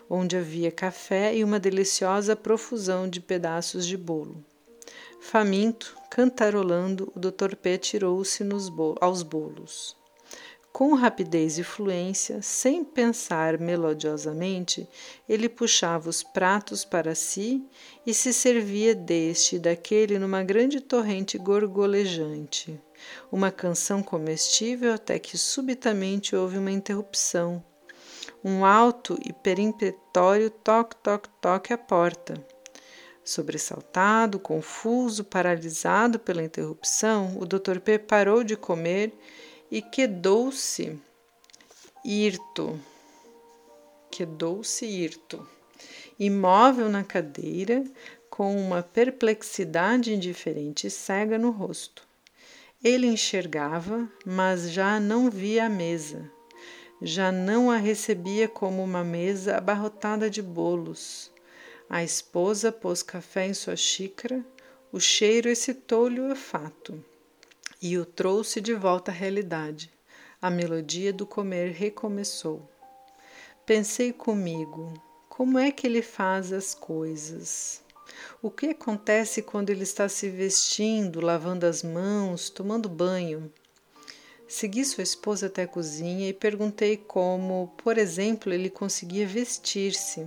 onde 0.10 0.38
havia 0.38 0.72
café 0.72 1.36
e 1.36 1.44
uma 1.44 1.60
deliciosa 1.60 2.36
profusão 2.36 3.08
de 3.10 3.20
pedaços 3.20 3.88
de 3.88 3.98
bolo. 3.98 4.44
Faminto, 5.20 5.98
cantarolando, 6.10 7.12
o 7.16 7.20
Dr. 7.20 7.56
P 7.56 7.78
tirou-se 7.78 8.44
aos 9.00 9.24
bolos. 9.24 9.96
Com 10.74 10.96
rapidez 10.96 11.60
e 11.60 11.64
fluência, 11.64 12.42
sem 12.42 12.84
pensar 12.84 13.60
melodiosamente, 13.60 14.90
ele 15.30 15.48
puxava 15.48 16.10
os 16.10 16.24
pratos 16.24 16.84
para 16.84 17.14
si 17.14 17.64
e 18.08 18.12
se 18.12 18.34
servia 18.34 18.96
deste 18.96 19.58
e 19.58 19.60
daquele 19.60 20.18
numa 20.18 20.42
grande 20.42 20.82
torrente 20.82 21.38
gorgolejante. 21.38 22.82
Uma 23.32 23.52
canção 23.52 24.02
comestível 24.02 24.92
até 24.92 25.20
que 25.20 25.38
subitamente 25.38 26.36
houve 26.36 26.58
uma 26.58 26.72
interrupção. 26.72 27.64
Um 28.44 28.66
alto 28.66 29.16
e 29.24 29.32
peremptório 29.32 30.50
toque-toque-toque 30.50 31.72
à 31.72 31.78
porta. 31.78 32.34
Sobressaltado, 33.24 34.40
confuso, 34.40 35.24
paralisado 35.24 36.18
pela 36.18 36.44
interrupção, 36.44 37.38
o 37.40 37.46
Dr. 37.46 37.80
P 37.80 38.00
parou 38.00 38.44
de 38.44 38.58
comer 38.58 39.14
e 39.74 39.82
quedou-se 39.82 41.00
hirto, 42.06 42.80
quedou-se 44.12 44.86
hirto, 44.86 45.48
imóvel 46.20 46.90
na 46.90 47.04
cadeira, 47.04 47.84
com 48.30 48.56
uma 48.56 48.84
perplexidade 48.84 50.14
indiferente 50.14 50.86
e 50.86 50.92
cega 50.92 51.40
no 51.40 51.50
rosto. 51.50 52.08
Ele 52.84 53.08
enxergava, 53.08 54.08
mas 54.24 54.70
já 54.70 55.00
não 55.00 55.32
via 55.32 55.66
a 55.66 55.70
mesa. 55.70 56.32
Já 57.02 57.32
não 57.32 57.72
a 57.72 57.78
recebia 57.78 58.48
como 58.48 58.84
uma 58.84 59.04
mesa 59.04 59.58
abarrotada 59.58 60.30
de 60.30 60.44
bolos. 60.44 61.32
A 61.90 62.04
esposa 62.04 62.72
pôs 62.72 63.02
café 63.02 63.48
em 63.48 63.56
sua 63.56 63.76
xícara, 63.76 64.46
o 64.92 65.00
cheiro 65.00 65.50
excitou-lhe 65.50 66.20
o 66.20 66.30
olfato 66.30 67.04
e 67.84 67.98
o 67.98 68.06
trouxe 68.06 68.62
de 68.62 68.74
volta 68.74 69.12
à 69.12 69.13
realidade. 69.13 69.91
A 70.41 70.50
melodia 70.50 71.12
do 71.12 71.26
comer 71.26 71.72
recomeçou. 71.74 72.65
Pensei 73.65 74.13
comigo, 74.13 74.93
como 75.28 75.60
é 75.60 75.69
que 75.69 75.86
ele 75.86 76.02
faz 76.02 76.54
as 76.54 76.74
coisas? 76.74 77.82
O 78.41 78.50
que 78.50 78.67
acontece 78.67 79.41
quando 79.41 79.69
ele 79.69 79.84
está 79.84 80.08
se 80.08 80.30
vestindo, 80.30 81.19
lavando 81.19 81.65
as 81.65 81.84
mãos, 81.84 82.50
tomando 82.50 82.88
banho? 82.88 83.52
Segui 84.48 84.86
sua 84.86 85.04
esposa 85.04 85.48
até 85.48 85.63
a 85.63 85.67
cozinha 85.67 86.30
e 86.30 86.34
perguntei 86.34 86.96
como, 86.96 87.74
por 87.84 87.98
exemplo, 87.98 88.54
ele 88.54 88.69
conseguia 88.69 89.28
vestir-se. 89.28 90.26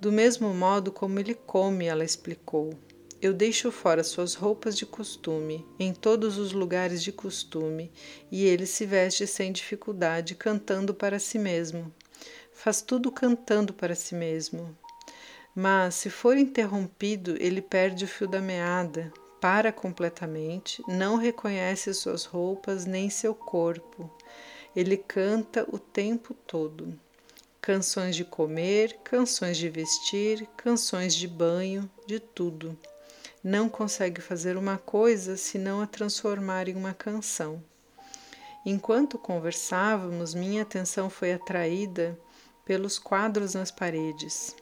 Do 0.00 0.10
mesmo 0.10 0.52
modo 0.52 0.90
como 0.90 1.20
ele 1.20 1.34
come, 1.34 1.86
ela 1.86 2.04
explicou. 2.04 2.76
Eu 3.22 3.32
deixo 3.32 3.70
fora 3.70 4.02
suas 4.02 4.34
roupas 4.34 4.76
de 4.76 4.84
costume, 4.84 5.64
em 5.78 5.94
todos 5.94 6.38
os 6.38 6.50
lugares 6.50 7.00
de 7.00 7.12
costume, 7.12 7.92
e 8.32 8.44
ele 8.44 8.66
se 8.66 8.84
veste 8.84 9.28
sem 9.28 9.52
dificuldade, 9.52 10.34
cantando 10.34 10.92
para 10.92 11.20
si 11.20 11.38
mesmo. 11.38 11.94
Faz 12.52 12.82
tudo 12.82 13.12
cantando 13.12 13.72
para 13.72 13.94
si 13.94 14.16
mesmo. 14.16 14.76
Mas, 15.54 15.94
se 15.94 16.10
for 16.10 16.36
interrompido, 16.36 17.36
ele 17.38 17.62
perde 17.62 18.06
o 18.06 18.08
fio 18.08 18.26
da 18.26 18.40
meada, 18.40 19.12
para 19.40 19.70
completamente, 19.70 20.82
não 20.88 21.14
reconhece 21.14 21.94
suas 21.94 22.24
roupas 22.24 22.86
nem 22.86 23.08
seu 23.08 23.36
corpo. 23.36 24.10
Ele 24.74 24.96
canta 24.96 25.64
o 25.70 25.78
tempo 25.78 26.34
todo. 26.44 26.98
Canções 27.60 28.16
de 28.16 28.24
comer, 28.24 28.98
canções 29.04 29.56
de 29.56 29.68
vestir, 29.68 30.44
canções 30.56 31.14
de 31.14 31.28
banho, 31.28 31.88
de 32.04 32.18
tudo 32.18 32.76
não 33.42 33.68
consegue 33.68 34.20
fazer 34.20 34.56
uma 34.56 34.78
coisa 34.78 35.36
senão 35.36 35.80
a 35.80 35.86
transformar 35.86 36.68
em 36.68 36.76
uma 36.76 36.94
canção. 36.94 37.62
Enquanto 38.64 39.18
conversávamos, 39.18 40.34
minha 40.34 40.62
atenção 40.62 41.10
foi 41.10 41.32
atraída 41.32 42.16
pelos 42.64 42.98
quadros 42.98 43.54
nas 43.54 43.72
paredes. 43.72 44.54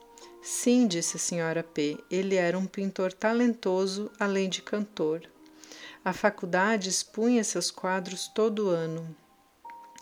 Sim, 0.42 0.86
disse 0.86 1.16
a 1.16 1.20
senhora 1.20 1.62
P. 1.62 1.98
Ele 2.10 2.36
era 2.36 2.58
um 2.58 2.64
pintor 2.64 3.12
talentoso, 3.12 4.10
além 4.18 4.48
de 4.48 4.62
cantor. 4.62 5.28
A 6.02 6.14
faculdade 6.14 6.88
expunha 6.88 7.44
seus 7.44 7.70
quadros 7.70 8.26
todo 8.28 8.70
ano. 8.70 9.14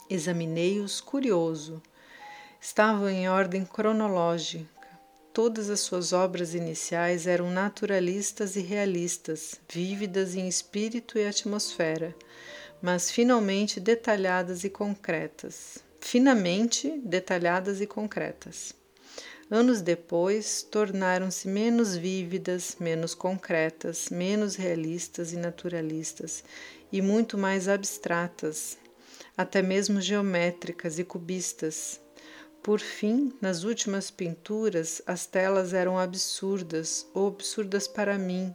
Examinei-os 0.09 1.01
curioso. 1.01 1.83
Estavam 2.61 3.09
em 3.09 3.29
ordem 3.29 3.65
cronológica. 3.65 4.78
Todas 5.39 5.71
as 5.71 5.79
suas 5.79 6.13
obras 6.13 6.53
iniciais 6.53 7.25
eram 7.25 7.49
naturalistas 7.49 8.57
e 8.57 8.61
realistas, 8.61 9.55
vívidas 9.73 10.35
em 10.35 10.49
espírito 10.49 11.17
e 11.17 11.25
atmosfera, 11.25 12.13
mas 12.83 13.09
finalmente 13.09 13.79
detalhadas 13.79 14.65
e 14.65 14.69
concretas. 14.69 15.79
Finamente 16.01 17.01
detalhadas 17.05 17.81
e 17.81 17.87
concretas. 17.87 18.75
Anos 19.49 19.81
depois, 19.81 20.63
tornaram-se 20.63 21.47
menos 21.47 21.95
vívidas, 21.95 22.77
menos 22.81 23.15
concretas, 23.15 24.09
menos 24.11 24.57
realistas 24.57 25.33
e 25.33 25.37
naturalistas, 25.37 26.43
e 26.91 27.01
muito 27.01 27.39
mais 27.39 27.69
abstratas, 27.69 28.77
até 29.37 29.63
mesmo 29.63 30.01
geométricas 30.01 30.99
e 30.99 31.05
cubistas. 31.05 32.01
Por 32.69 32.81
fim, 32.81 33.33
nas 33.41 33.65
últimas 33.65 34.11
pinturas, 34.11 35.01
as 35.07 35.25
telas 35.25 35.73
eram 35.73 35.99
absurdas, 35.99 37.07
ou 37.15 37.29
absurdas 37.29 37.89
para 37.89 38.19
mim, 38.19 38.55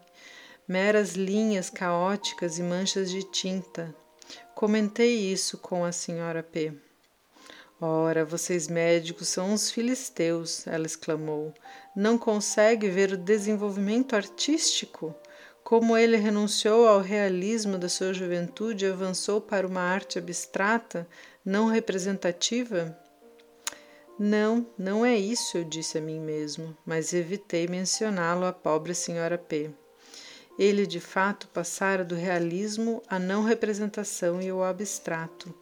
meras 0.68 1.14
linhas 1.14 1.68
caóticas 1.68 2.60
e 2.60 2.62
manchas 2.62 3.10
de 3.10 3.24
tinta. 3.24 3.92
Comentei 4.54 5.16
isso 5.16 5.58
com 5.58 5.84
a 5.84 5.92
senhora 5.92 6.44
P. 6.44 6.76
Ora, 7.82 8.24
vocês 8.24 8.68
médicos 8.68 9.30
são 9.30 9.52
uns 9.52 9.72
filisteus, 9.72 10.68
ela 10.68 10.86
exclamou. 10.86 11.52
Não 11.96 12.16
consegue 12.16 12.90
ver 12.90 13.14
o 13.14 13.18
desenvolvimento 13.18 14.16
artístico? 14.16 15.16
Como 15.64 15.98
ele 15.98 16.18
renunciou 16.18 16.88
ao 16.88 17.00
realismo 17.00 17.80
da 17.80 17.90
sua 17.90 18.14
juventude 18.14 18.86
e 18.86 18.90
avançou 18.90 19.42
para 19.42 19.66
uma 19.66 19.82
arte 19.82 20.20
abstrata, 20.20 21.08
não 21.44 21.66
representativa? 21.66 22.96
Não, 24.18 24.66
não 24.78 25.04
é 25.04 25.18
isso, 25.18 25.58
eu 25.58 25.64
disse 25.64 25.98
a 25.98 26.02
mim 26.02 26.20
mesmo, 26.20 26.78
mas 26.86 27.14
evitei 27.14 27.68
mencioná-lo 27.68 28.46
à 28.46 28.54
pobre 28.54 28.94
senhora 28.94 29.40
P. 29.40 29.72
Ele 30.58 30.86
de 30.86 31.00
fato 31.00 31.48
passara 31.48 32.06
do 32.06 32.14
realismo 32.14 33.02
à 33.08 33.18
não 33.18 33.44
representação 33.44 34.40
e 34.40 34.50
ao 34.50 34.64
abstrato. 34.64 35.54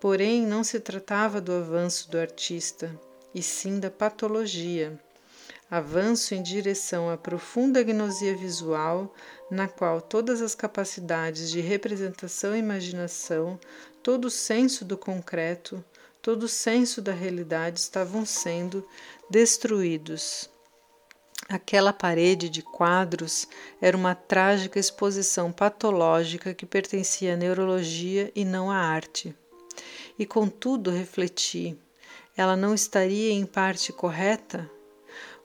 Porém, 0.00 0.46
não 0.46 0.64
se 0.64 0.80
tratava 0.80 1.42
do 1.42 1.52
avanço 1.52 2.10
do 2.10 2.18
artista, 2.18 2.98
e 3.34 3.42
sim 3.42 3.78
da 3.78 3.90
patologia. 3.90 4.98
Avanço 5.70 6.34
em 6.34 6.42
direção 6.42 7.10
à 7.10 7.18
profunda 7.18 7.82
gnosia 7.82 8.34
visual, 8.34 9.14
na 9.50 9.68
qual 9.68 10.00
todas 10.00 10.40
as 10.40 10.54
capacidades 10.54 11.50
de 11.50 11.60
representação 11.60 12.56
e 12.56 12.58
imaginação, 12.58 13.60
todo 14.02 14.24
o 14.24 14.30
senso 14.30 14.84
do 14.86 14.96
concreto, 14.96 15.84
todo 16.22 16.44
o 16.44 16.48
senso 16.48 17.00
da 17.00 17.12
realidade 17.12 17.80
estavam 17.80 18.24
sendo 18.24 18.86
destruídos. 19.30 20.48
Aquela 21.48 21.92
parede 21.92 22.48
de 22.48 22.62
quadros 22.62 23.48
era 23.80 23.96
uma 23.96 24.14
trágica 24.14 24.78
exposição 24.78 25.50
patológica 25.50 26.54
que 26.54 26.66
pertencia 26.66 27.34
à 27.34 27.36
neurologia 27.36 28.30
e 28.34 28.44
não 28.44 28.70
à 28.70 28.76
arte 28.76 29.34
e 30.20 30.26
contudo 30.26 30.90
refleti: 30.90 31.74
ela 32.36 32.54
não 32.54 32.74
estaria 32.74 33.32
em 33.32 33.46
parte 33.46 33.90
correta? 33.90 34.70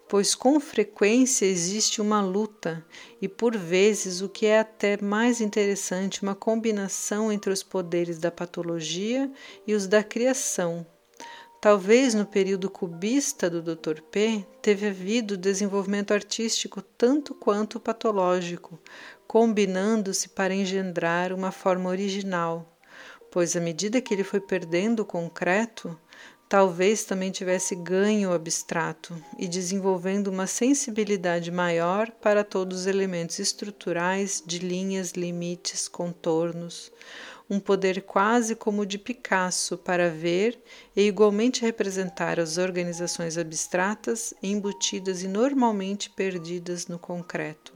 Pois 0.08 0.36
com 0.36 0.60
frequência 0.60 1.46
existe 1.46 2.00
uma 2.00 2.22
luta 2.22 2.86
e, 3.20 3.28
por 3.28 3.58
vezes, 3.58 4.22
o 4.22 4.30
que 4.30 4.46
é 4.46 4.60
até 4.60 5.02
mais 5.02 5.42
interessante, 5.42 6.22
uma 6.22 6.36
combinação 6.36 7.32
entre 7.32 7.52
os 7.52 7.64
poderes 7.64 8.20
da 8.20 8.30
patologia 8.30 9.32
e 9.66 9.74
os 9.74 9.88
da 9.88 10.04
criação. 10.04 10.86
Talvez 11.60 12.14
no 12.14 12.28
período 12.28 12.70
cubista 12.70 13.50
do 13.50 13.64
Dr. 13.64 14.02
P 14.12 14.46
teve 14.62 14.88
havido 14.88 15.36
desenvolvimento 15.36 16.14
artístico 16.14 16.84
tanto 16.84 17.34
quanto 17.34 17.80
patológico, 17.80 18.80
combinando-se 19.26 20.30
para 20.30 20.54
engendrar 20.54 21.34
uma 21.34 21.52
forma 21.52 21.90
original 21.90 22.72
pois 23.36 23.54
à 23.54 23.60
medida 23.60 24.00
que 24.00 24.14
ele 24.14 24.24
foi 24.24 24.40
perdendo 24.40 25.02
o 25.02 25.06
concreto, 25.06 26.00
talvez 26.48 27.04
também 27.04 27.32
tivesse 27.32 27.76
ganho 27.76 28.30
o 28.30 28.34
abstrato 28.34 29.16
e 29.38 29.48
desenvolvendo 29.48 30.28
uma 30.28 30.48
sensibilidade 30.48 31.52
maior 31.52 32.12
para 32.12 32.44
todos 32.44 32.82
os 32.82 32.86
elementos 32.88 33.40
estruturais 33.40 34.44
de 34.46 34.60
linhas, 34.60 35.12
limites, 35.12 35.88
contornos, 35.88 36.92
um 37.50 37.60
poder 37.60 38.02
quase 38.02 38.56
como 38.56 38.82
o 38.82 38.86
de 38.86 38.98
Picasso 38.98 39.78
para 39.78 40.10
ver 40.10 40.60
e 40.96 41.02
igualmente 41.02 41.62
representar 41.62 42.40
as 42.40 42.58
organizações 42.58 43.38
abstratas 43.38 44.34
embutidas 44.42 45.24
e 45.24 45.28
normalmente 45.28 46.10
perdidas 46.10 46.88
no 46.88 46.98
concreto 46.98 47.74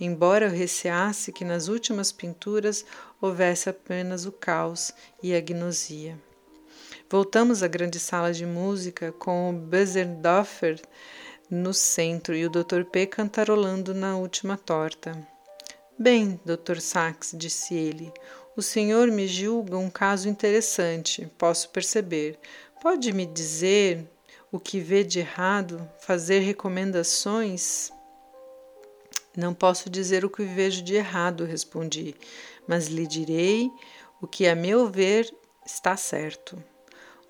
embora 0.00 0.46
eu 0.46 0.50
receasse 0.50 1.30
que 1.30 1.44
nas 1.44 1.68
últimas 1.68 2.10
pinturas 2.10 2.84
houvesse 3.20 3.68
apenas 3.68 4.24
o 4.24 4.32
caos 4.32 4.92
e 5.22 5.34
a 5.34 5.40
gnosia. 5.40 6.29
Voltamos 7.12 7.60
à 7.64 7.66
grande 7.66 7.98
sala 7.98 8.32
de 8.32 8.46
música 8.46 9.10
com 9.10 9.50
o 9.50 9.52
Bösendorfer 9.52 10.80
no 11.50 11.74
centro 11.74 12.36
e 12.36 12.46
o 12.46 12.48
Dr. 12.48 12.84
P 12.84 13.04
cantarolando 13.04 13.92
na 13.92 14.16
última 14.16 14.56
torta. 14.56 15.26
Bem, 15.98 16.40
Dr. 16.44 16.78
Sachs, 16.78 17.34
disse 17.36 17.74
ele, 17.74 18.12
o 18.56 18.62
senhor 18.62 19.08
me 19.08 19.26
julga 19.26 19.76
um 19.76 19.90
caso 19.90 20.28
interessante, 20.28 21.28
posso 21.36 21.70
perceber. 21.70 22.38
Pode 22.80 23.12
me 23.12 23.26
dizer 23.26 24.08
o 24.52 24.60
que 24.60 24.78
vê 24.78 25.02
de 25.02 25.18
errado, 25.18 25.90
fazer 25.98 26.38
recomendações? 26.38 27.90
Não 29.36 29.52
posso 29.52 29.90
dizer 29.90 30.24
o 30.24 30.30
que 30.30 30.44
vejo 30.44 30.80
de 30.80 30.94
errado, 30.94 31.44
respondi, 31.44 32.14
mas 32.68 32.86
lhe 32.86 33.04
direi 33.04 33.68
o 34.22 34.28
que, 34.28 34.46
a 34.46 34.54
meu 34.54 34.88
ver, 34.88 35.28
está 35.66 35.96
certo. 35.96 36.69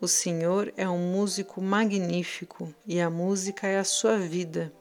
O 0.00 0.08
Senhor 0.08 0.72
é 0.78 0.88
um 0.88 1.12
músico 1.12 1.60
magnífico 1.60 2.74
e 2.86 2.98
a 2.98 3.10
música 3.10 3.66
é 3.66 3.78
a 3.78 3.84
sua 3.84 4.16
vida. 4.16 4.72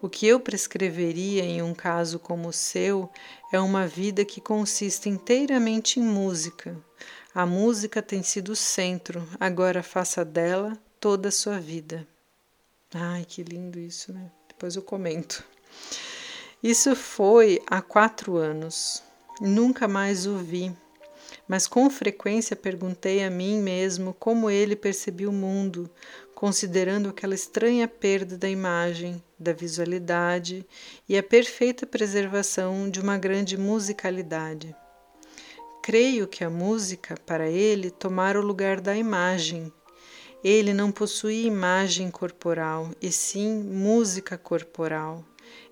O 0.00 0.08
que 0.08 0.26
eu 0.26 0.40
prescreveria 0.40 1.44
em 1.44 1.60
um 1.60 1.74
caso 1.74 2.18
como 2.18 2.48
o 2.48 2.52
seu 2.52 3.10
é 3.52 3.60
uma 3.60 3.86
vida 3.86 4.24
que 4.24 4.40
consiste 4.40 5.10
inteiramente 5.10 6.00
em 6.00 6.02
música. 6.02 6.74
A 7.34 7.44
música 7.44 8.00
tem 8.00 8.22
sido 8.22 8.52
o 8.52 8.56
centro, 8.56 9.28
agora 9.38 9.82
faça 9.82 10.24
dela 10.24 10.72
toda 10.98 11.28
a 11.28 11.32
sua 11.32 11.60
vida. 11.60 12.08
Ai, 12.94 13.26
que 13.28 13.42
lindo 13.42 13.78
isso, 13.78 14.10
né? 14.10 14.30
Depois 14.48 14.74
eu 14.74 14.80
comento. 14.80 15.44
Isso 16.62 16.96
foi 16.96 17.60
há 17.66 17.82
quatro 17.82 18.36
anos. 18.36 19.02
Nunca 19.38 19.86
mais 19.86 20.26
o 20.26 20.38
vi, 20.38 20.74
mas 21.50 21.66
com 21.66 21.90
frequência 21.90 22.54
perguntei 22.54 23.24
a 23.24 23.28
mim 23.28 23.60
mesmo 23.60 24.14
como 24.20 24.48
ele 24.48 24.76
percebia 24.76 25.28
o 25.28 25.32
mundo, 25.32 25.90
considerando 26.32 27.08
aquela 27.08 27.34
estranha 27.34 27.88
perda 27.88 28.38
da 28.38 28.48
imagem, 28.48 29.20
da 29.36 29.52
visualidade 29.52 30.64
e 31.08 31.18
a 31.18 31.22
perfeita 31.24 31.84
preservação 31.84 32.88
de 32.88 33.00
uma 33.00 33.18
grande 33.18 33.58
musicalidade. 33.58 34.76
Creio 35.82 36.28
que 36.28 36.44
a 36.44 36.48
música, 36.48 37.16
para 37.26 37.50
ele, 37.50 37.90
tomara 37.90 38.38
o 38.38 38.46
lugar 38.46 38.80
da 38.80 38.96
imagem. 38.96 39.72
Ele 40.44 40.72
não 40.72 40.92
possuía 40.92 41.48
imagem 41.48 42.12
corporal, 42.12 42.92
e 43.02 43.10
sim 43.10 43.60
música 43.64 44.38
corporal. 44.38 45.24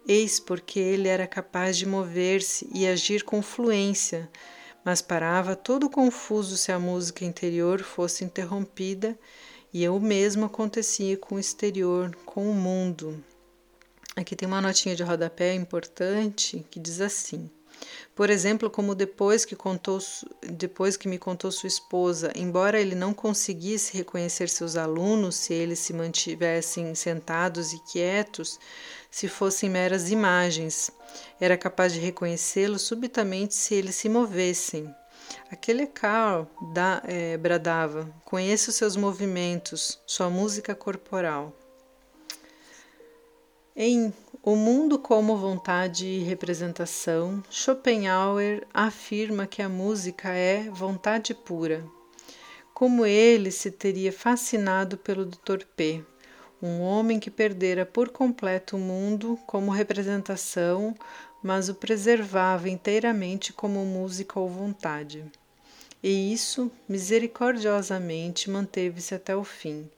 Eis 0.09 0.41
porque 0.41 0.81
ele 0.81 1.07
era 1.07 1.29
capaz 1.29 1.79
de 1.79 1.87
mover-se 1.87 2.69
e 2.75 2.85
agir 2.85 3.23
com 3.23 3.41
fluência, 3.41 4.29
mas 4.89 5.03
parava 5.03 5.55
todo 5.55 5.91
confuso 5.91 6.57
se 6.57 6.73
a 6.73 6.79
música 6.79 7.23
interior 7.23 7.83
fosse 7.83 8.25
interrompida, 8.25 9.19
e 9.71 9.87
o 9.87 10.01
mesmo 10.01 10.47
acontecia 10.47 11.15
com 11.15 11.35
o 11.35 11.39
exterior, 11.39 12.17
com 12.25 12.51
o 12.51 12.55
mundo. 12.55 13.23
Aqui 14.17 14.35
tem 14.35 14.49
uma 14.49 14.63
notinha 14.63 14.97
de 14.97 15.03
rodapé 15.03 15.53
importante 15.53 16.65
que 16.71 16.81
diz 16.81 17.03
assim: 17.03 17.51
por 18.15 18.31
exemplo, 18.31 18.71
como 18.71 18.95
depois 18.95 19.45
que, 19.45 19.55
contou, 19.55 19.99
depois 20.43 20.97
que 20.97 21.07
me 21.07 21.19
contou 21.19 21.53
sua 21.53 21.69
esposa, 21.69 22.33
embora 22.35 22.81
ele 22.81 22.95
não 22.95 23.13
conseguisse 23.13 23.95
reconhecer 23.95 24.49
seus 24.49 24.75
alunos 24.75 25.37
se 25.37 25.53
eles 25.53 25.81
se 25.81 25.93
mantivessem 25.93 26.95
sentados 26.95 27.75
e 27.75 27.79
quietos, 27.93 28.59
se 29.11 29.29
fossem 29.29 29.71
meras 29.71 30.11
imagens, 30.11 30.91
era 31.41 31.57
capaz 31.57 31.93
de 31.93 32.01
reconhecê-los 32.01 32.83
subitamente 32.83 33.55
se 33.55 33.75
eles 33.75 33.95
se 33.95 34.09
movessem. 34.09 34.93
Aquele 35.51 35.87
Carl 35.87 36.47
da, 36.73 37.03
é, 37.05 37.37
bradava: 37.37 38.13
conheça 38.25 38.71
os 38.71 38.77
seus 38.77 38.97
movimentos, 38.97 40.01
sua 40.07 40.31
música 40.31 40.75
corporal. 40.75 41.53
Em 43.75 44.13
O 44.43 44.57
Mundo 44.57 44.99
como 44.99 45.37
Vontade 45.37 46.07
e 46.07 46.25
Representação, 46.25 47.43
Schopenhauer 47.51 48.67
afirma 48.75 49.47
que 49.47 49.63
a 49.63 49.69
música 49.69 50.31
é 50.31 50.69
vontade 50.71 51.33
pura. 51.33 51.85
Como 52.75 53.07
ele 53.07 53.51
se 53.51 53.71
teria 53.71 54.13
fascinado 54.13 54.97
pelo 54.97 55.25
Dr. 55.25 55.65
P, 55.77 56.05
um 56.61 56.81
homem 56.81 57.21
que 57.21 57.31
perdera 57.31 57.87
por 57.87 58.09
completo 58.09 58.77
o 58.77 58.81
mundo 58.81 59.39
como 59.47 59.71
representação, 59.71 60.95
mas 61.41 61.69
o 61.69 61.75
preservava 61.75 62.69
inteiramente 62.69 63.53
como 63.53 63.85
música 63.85 64.41
ou 64.41 64.49
vontade. 64.49 65.25
E 66.03 66.33
isso, 66.33 66.71
misericordiosamente, 66.89 68.51
manteve-se 68.51 69.15
até 69.15 69.37
o 69.37 69.45
fim, 69.45 69.89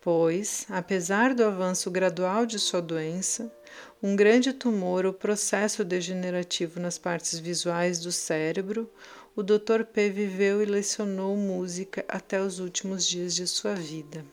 pois, 0.00 0.66
apesar 0.70 1.34
do 1.34 1.44
avanço 1.44 1.90
gradual 1.90 2.46
de 2.46 2.60
sua 2.60 2.80
doença, 2.80 3.52
um 4.00 4.14
grande 4.14 4.52
tumor 4.52 5.04
ou 5.06 5.12
processo 5.12 5.84
degenerativo 5.84 6.78
nas 6.78 6.96
partes 6.96 7.38
visuais 7.40 7.98
do 7.98 8.12
cérebro, 8.12 8.88
o 9.34 9.42
Dr. 9.42 9.82
P 9.92 10.10
viveu 10.10 10.62
e 10.62 10.64
lecionou 10.64 11.36
música 11.36 12.04
até 12.06 12.40
os 12.40 12.60
últimos 12.60 13.04
dias 13.04 13.34
de 13.34 13.48
sua 13.48 13.74
vida 13.74 14.24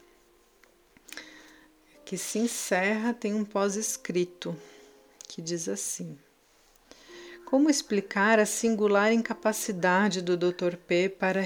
que 2.12 2.18
se 2.18 2.40
encerra 2.40 3.14
tem 3.14 3.34
um 3.34 3.46
pós-escrito 3.46 4.54
que 5.30 5.42
diz 5.42 5.70
assim: 5.70 6.20
Como 7.46 7.70
explicar 7.70 8.38
a 8.38 8.46
singular 8.46 9.14
incapacidade 9.14 10.22
do 10.22 10.36
Dr. 10.36 10.76
P 10.76 11.08
para 11.08 11.40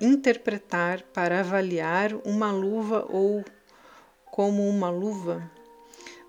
interpretar, 0.00 1.02
para 1.14 1.38
avaliar 1.38 2.12
uma 2.24 2.50
luva 2.50 3.06
ou 3.08 3.44
como 4.24 4.68
uma 4.68 4.90
luva? 4.90 5.48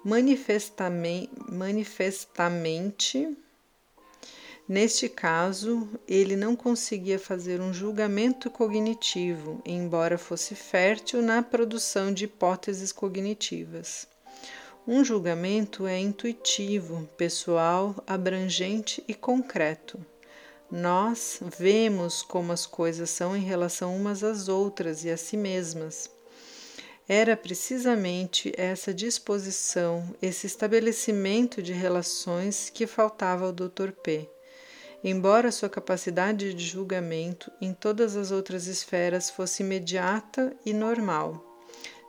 Manifestamente, 0.05 1.31
manifestamente 1.49 3.35
Neste 4.67 5.07
caso, 5.07 5.87
ele 6.05 6.35
não 6.35 6.53
conseguia 6.53 7.17
fazer 7.17 7.61
um 7.61 7.73
julgamento 7.73 8.51
cognitivo, 8.51 9.61
embora 9.65 10.17
fosse 10.17 10.55
fértil 10.55 11.21
na 11.21 11.41
produção 11.41 12.13
de 12.13 12.25
hipóteses 12.25 12.91
cognitivas. 12.91 14.05
Um 14.85 15.05
julgamento 15.05 15.87
é 15.87 15.97
intuitivo, 15.97 17.07
pessoal, 17.15 17.95
abrangente 18.05 19.01
e 19.07 19.13
concreto. 19.13 20.05
Nós 20.69 21.39
vemos 21.57 22.21
como 22.21 22.51
as 22.51 22.65
coisas 22.65 23.09
são 23.09 23.37
em 23.37 23.45
relação 23.45 23.95
umas 23.95 24.21
às 24.21 24.49
outras 24.49 25.05
e 25.05 25.09
a 25.09 25.15
si 25.15 25.37
mesmas. 25.37 26.09
Era 27.07 27.37
precisamente 27.37 28.51
essa 28.57 28.93
disposição, 28.93 30.13
esse 30.21 30.45
estabelecimento 30.45 31.61
de 31.63 31.71
relações 31.71 32.69
que 32.69 32.85
faltava 32.85 33.45
ao 33.45 33.53
Dr. 33.53 33.91
P 34.03 34.29
embora 35.03 35.51
sua 35.51 35.69
capacidade 35.69 36.53
de 36.53 36.65
julgamento 36.65 37.51
em 37.61 37.73
todas 37.73 38.15
as 38.15 38.31
outras 38.31 38.67
esferas 38.67 39.29
fosse 39.29 39.63
imediata 39.63 40.55
e 40.65 40.73
normal. 40.73 41.43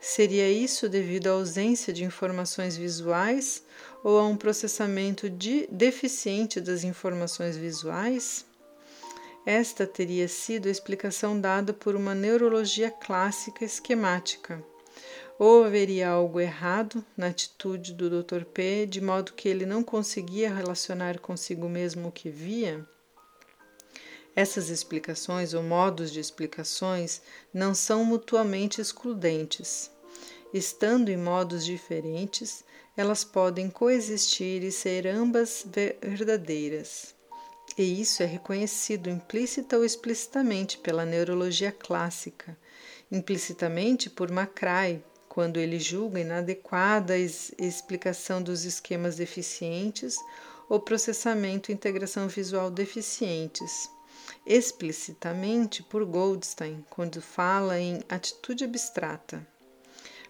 Seria 0.00 0.48
isso 0.48 0.88
devido 0.88 1.26
à 1.26 1.32
ausência 1.32 1.92
de 1.92 2.04
informações 2.04 2.76
visuais 2.76 3.64
ou 4.04 4.18
a 4.18 4.26
um 4.26 4.36
processamento 4.36 5.28
de 5.28 5.66
deficiente 5.70 6.60
das 6.60 6.84
informações 6.84 7.56
visuais? 7.56 8.46
Esta 9.44 9.86
teria 9.86 10.28
sido 10.28 10.68
a 10.68 10.70
explicação 10.70 11.40
dada 11.40 11.72
por 11.72 11.96
uma 11.96 12.14
neurologia 12.14 12.90
clássica 12.90 13.64
esquemática. 13.64 14.62
Ou 15.38 15.64
haveria 15.64 16.08
algo 16.10 16.40
errado 16.40 17.04
na 17.16 17.28
atitude 17.28 17.94
do 17.94 18.22
Dr. 18.22 18.44
P, 18.44 18.86
de 18.86 19.00
modo 19.00 19.34
que 19.34 19.48
ele 19.48 19.64
não 19.64 19.84
conseguia 19.84 20.52
relacionar 20.52 21.20
consigo 21.20 21.68
mesmo 21.68 22.08
o 22.08 22.12
que 22.12 22.28
via? 22.28 22.84
Essas 24.34 24.68
explicações 24.68 25.54
ou 25.54 25.62
modos 25.62 26.12
de 26.12 26.20
explicações 26.20 27.22
não 27.52 27.74
são 27.74 28.04
mutuamente 28.04 28.80
excludentes. 28.80 29.90
Estando 30.52 31.08
em 31.08 31.16
modos 31.16 31.64
diferentes, 31.64 32.64
elas 32.96 33.22
podem 33.22 33.70
coexistir 33.70 34.64
e 34.64 34.72
ser 34.72 35.06
ambas 35.06 35.64
verdadeiras. 36.02 37.14
E 37.76 38.00
isso 38.00 38.22
é 38.22 38.26
reconhecido 38.26 39.08
implícita 39.08 39.76
ou 39.76 39.84
explicitamente 39.84 40.78
pela 40.78 41.04
neurologia 41.04 41.70
clássica, 41.70 42.56
implicitamente 43.10 44.10
por 44.10 44.30
Macrae, 44.32 45.02
quando 45.28 45.58
ele 45.58 45.78
julga 45.78 46.20
inadequada 46.20 47.14
a 47.14 47.18
explicação 47.18 48.42
dos 48.42 48.64
esquemas 48.64 49.16
deficientes 49.16 50.16
ou 50.68 50.80
processamento 50.80 51.70
e 51.70 51.74
integração 51.74 52.28
visual 52.28 52.70
deficientes, 52.70 53.90
explicitamente 54.46 55.82
por 55.82 56.04
Goldstein, 56.04 56.84
quando 56.90 57.20
fala 57.20 57.78
em 57.78 58.00
atitude 58.08 58.64
abstrata. 58.64 59.46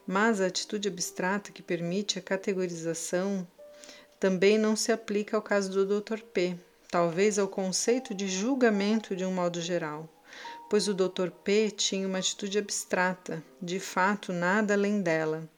Mas 0.07 0.41
a 0.41 0.47
atitude 0.47 0.89
abstrata 0.89 1.53
que 1.53 1.63
permite 1.63 2.19
a 2.19 2.23
categorização 2.23 3.47
também 4.19 4.59
não 4.59 4.75
se 4.75 4.91
aplica 4.91 5.37
ao 5.37 5.43
caso 5.43 5.71
do 5.71 6.01
Dr. 6.01 6.21
P, 6.21 6.57
talvez 6.91 7.39
ao 7.39 7.49
conceito 7.49 8.15
de 8.15 8.27
julgamento 8.29 9.15
de 9.15 9.25
um 9.25 9.33
modo 9.33 9.61
geral 9.61 10.09
pois 10.69 10.89
o 10.89 10.95
Dr. 10.95 11.31
P 11.43 11.71
tinha 11.71 12.07
uma 12.07 12.19
atitude 12.19 12.59
abstrata, 12.59 13.43
de 13.61 13.81
fato 13.81 14.33
nada 14.33 14.75
além 14.75 15.01
dela, 15.01 15.49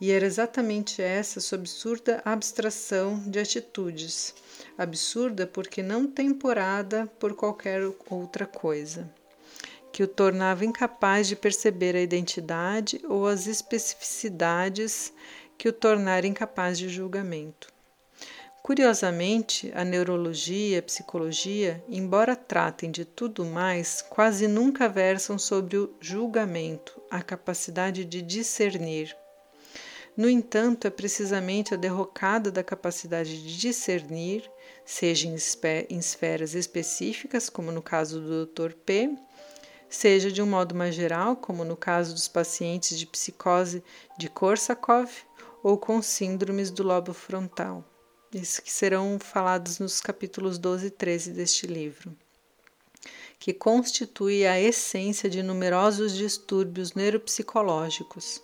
e 0.00 0.10
era 0.10 0.26
exatamente 0.26 1.00
essa 1.00 1.40
sua 1.40 1.58
absurda 1.58 2.20
abstração 2.24 3.22
de 3.26 3.38
atitudes, 3.38 4.34
absurda 4.76 5.46
porque 5.46 5.82
não 5.82 6.06
temporada 6.06 7.06
por 7.18 7.34
qualquer 7.34 7.82
outra 8.10 8.46
coisa, 8.46 9.08
que 9.92 10.02
o 10.02 10.08
tornava 10.08 10.64
incapaz 10.64 11.28
de 11.28 11.36
perceber 11.36 11.94
a 11.94 12.00
identidade 12.00 13.00
ou 13.04 13.26
as 13.26 13.46
especificidades 13.46 15.12
que 15.56 15.68
o 15.68 15.72
tornaram 15.72 16.26
incapaz 16.26 16.78
de 16.78 16.88
julgamento. 16.88 17.71
Curiosamente, 18.62 19.72
a 19.74 19.84
neurologia 19.84 20.76
e 20.76 20.78
a 20.78 20.82
psicologia, 20.82 21.82
embora 21.88 22.36
tratem 22.36 22.92
de 22.92 23.04
tudo 23.04 23.44
mais, 23.44 24.00
quase 24.02 24.46
nunca 24.46 24.88
versam 24.88 25.36
sobre 25.36 25.76
o 25.76 25.92
julgamento, 26.00 27.02
a 27.10 27.20
capacidade 27.20 28.04
de 28.04 28.22
discernir. 28.22 29.16
No 30.16 30.30
entanto, 30.30 30.86
é 30.86 30.90
precisamente 30.90 31.74
a 31.74 31.76
derrocada 31.76 32.52
da 32.52 32.62
capacidade 32.62 33.42
de 33.42 33.58
discernir, 33.58 34.48
seja 34.84 35.26
em, 35.26 35.98
esferas 35.98 36.54
específicas, 36.54 37.50
como 37.50 37.72
no 37.72 37.82
caso 37.82 38.20
do 38.20 38.46
Dr. 38.46 38.74
P, 38.74 39.12
seja 39.88 40.30
de 40.30 40.40
um 40.40 40.46
modo 40.46 40.72
mais 40.72 40.94
geral, 40.94 41.34
como 41.34 41.64
no 41.64 41.76
caso 41.76 42.14
dos 42.14 42.28
pacientes 42.28 42.96
de 42.96 43.06
psicose 43.06 43.82
de 44.16 44.28
Korsakoff 44.28 45.26
ou 45.64 45.76
com 45.76 46.00
síndromes 46.00 46.70
do 46.70 46.84
lobo 46.84 47.12
frontal 47.12 47.84
isso 48.32 48.62
que 48.62 48.72
serão 48.72 49.18
falados 49.18 49.78
nos 49.78 50.00
capítulos 50.00 50.58
12 50.58 50.86
e 50.86 50.90
13 50.90 51.32
deste 51.32 51.66
livro, 51.66 52.16
que 53.38 53.52
constitui 53.52 54.46
a 54.46 54.60
essência 54.60 55.28
de 55.28 55.42
numerosos 55.42 56.14
distúrbios 56.14 56.94
neuropsicológicos. 56.94 58.42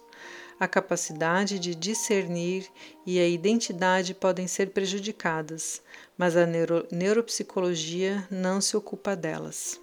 A 0.60 0.66
capacidade 0.66 1.58
de 1.58 1.74
discernir 1.74 2.68
e 3.06 3.20
a 3.20 3.28
identidade 3.28 4.12
podem 4.12 4.48
ser 4.48 4.70
prejudicadas, 4.70 5.80
mas 6.16 6.36
a 6.36 6.44
neuro 6.44 6.86
neuropsicologia 6.90 8.26
não 8.28 8.60
se 8.60 8.76
ocupa 8.76 9.14
delas. 9.14 9.80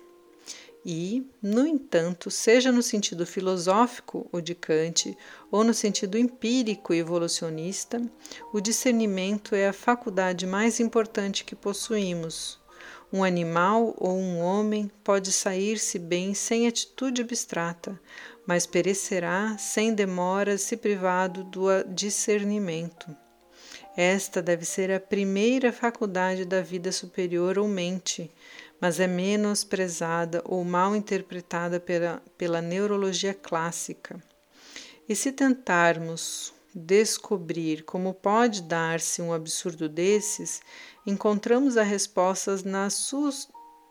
E, 0.87 1.25
no 1.41 1.65
entanto, 1.65 2.29
seja 2.29 2.71
no 2.71 2.83
sentido 2.83 3.25
filosófico, 3.25 4.29
o 4.31 4.39
de 4.39 4.53
Kant, 4.53 5.17
ou 5.49 5.63
no 5.63 5.73
sentido 5.73 6.15
empírico 6.15 6.93
e 6.93 6.99
evolucionista, 6.99 7.99
o 8.53 8.61
discernimento 8.61 9.55
é 9.55 9.67
a 9.67 9.73
faculdade 9.73 10.45
mais 10.45 10.79
importante 10.79 11.43
que 11.43 11.55
possuímos. 11.55 12.59
Um 13.11 13.23
animal 13.23 13.95
ou 13.97 14.15
um 14.15 14.39
homem 14.39 14.91
pode 15.03 15.31
sair-se 15.31 15.97
bem 15.97 16.35
sem 16.35 16.67
atitude 16.67 17.21
abstrata, 17.21 17.99
mas 18.45 18.67
perecerá 18.67 19.57
sem 19.57 19.91
demora 19.91 20.55
se 20.55 20.77
privado 20.77 21.43
do 21.43 21.65
discernimento. 21.95 23.15
Esta 23.97 24.41
deve 24.41 24.65
ser 24.65 24.91
a 24.91 24.99
primeira 24.99 25.71
faculdade 25.71 26.45
da 26.45 26.61
vida 26.61 26.91
superior 26.91 27.57
ou 27.57 27.67
mente, 27.67 28.29
mas 28.79 28.99
é 28.99 29.07
menosprezada 29.07 30.41
ou 30.45 30.63
mal 30.63 30.95
interpretada 30.95 31.79
pela, 31.79 32.21
pela 32.37 32.61
neurologia 32.61 33.33
clássica. 33.33 34.21
E 35.07 35.15
se 35.15 35.31
tentarmos 35.31 36.53
descobrir 36.73 37.83
como 37.83 38.13
pode 38.13 38.61
dar-se 38.61 39.21
um 39.21 39.31
absurdo 39.31 39.87
desses, 39.87 40.61
encontramos 41.05 41.77
as 41.77 41.87
respostas 41.87 42.63
nas 42.63 42.93
sus 42.93 43.47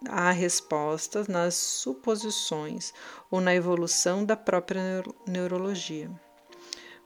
há 0.09 0.31
respostas 0.31 1.29
nas 1.29 1.55
suposições 1.55 2.93
ou 3.31 3.41
na 3.41 3.55
evolução 3.55 4.25
da 4.25 4.37
própria 4.37 5.03
neurologia. 5.27 6.11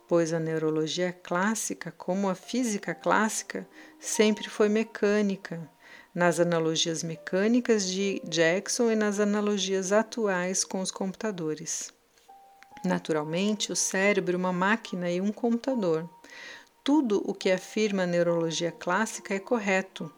pois 0.08 0.32
a 0.32 0.40
neurologia 0.40 1.12
clássica, 1.12 1.92
como 1.92 2.30
a 2.30 2.34
física 2.34 2.94
clássica, 2.94 3.68
sempre 4.00 4.48
foi 4.48 4.68
mecânica, 4.68 5.70
nas 6.18 6.40
analogias 6.40 7.04
mecânicas 7.04 7.86
de 7.86 8.20
Jackson 8.24 8.90
e 8.90 8.96
nas 8.96 9.20
analogias 9.20 9.92
atuais 9.92 10.64
com 10.64 10.80
os 10.80 10.90
computadores. 10.90 11.92
Naturalmente, 12.84 13.70
o 13.70 13.76
cérebro 13.76 14.34
é 14.34 14.36
uma 14.36 14.52
máquina 14.52 15.08
e 15.08 15.20
um 15.20 15.30
computador. 15.30 16.10
Tudo 16.82 17.22
o 17.24 17.32
que 17.32 17.52
afirma 17.52 18.02
a 18.02 18.06
neurologia 18.06 18.72
clássica 18.72 19.32
é 19.32 19.38
correto, 19.38 20.12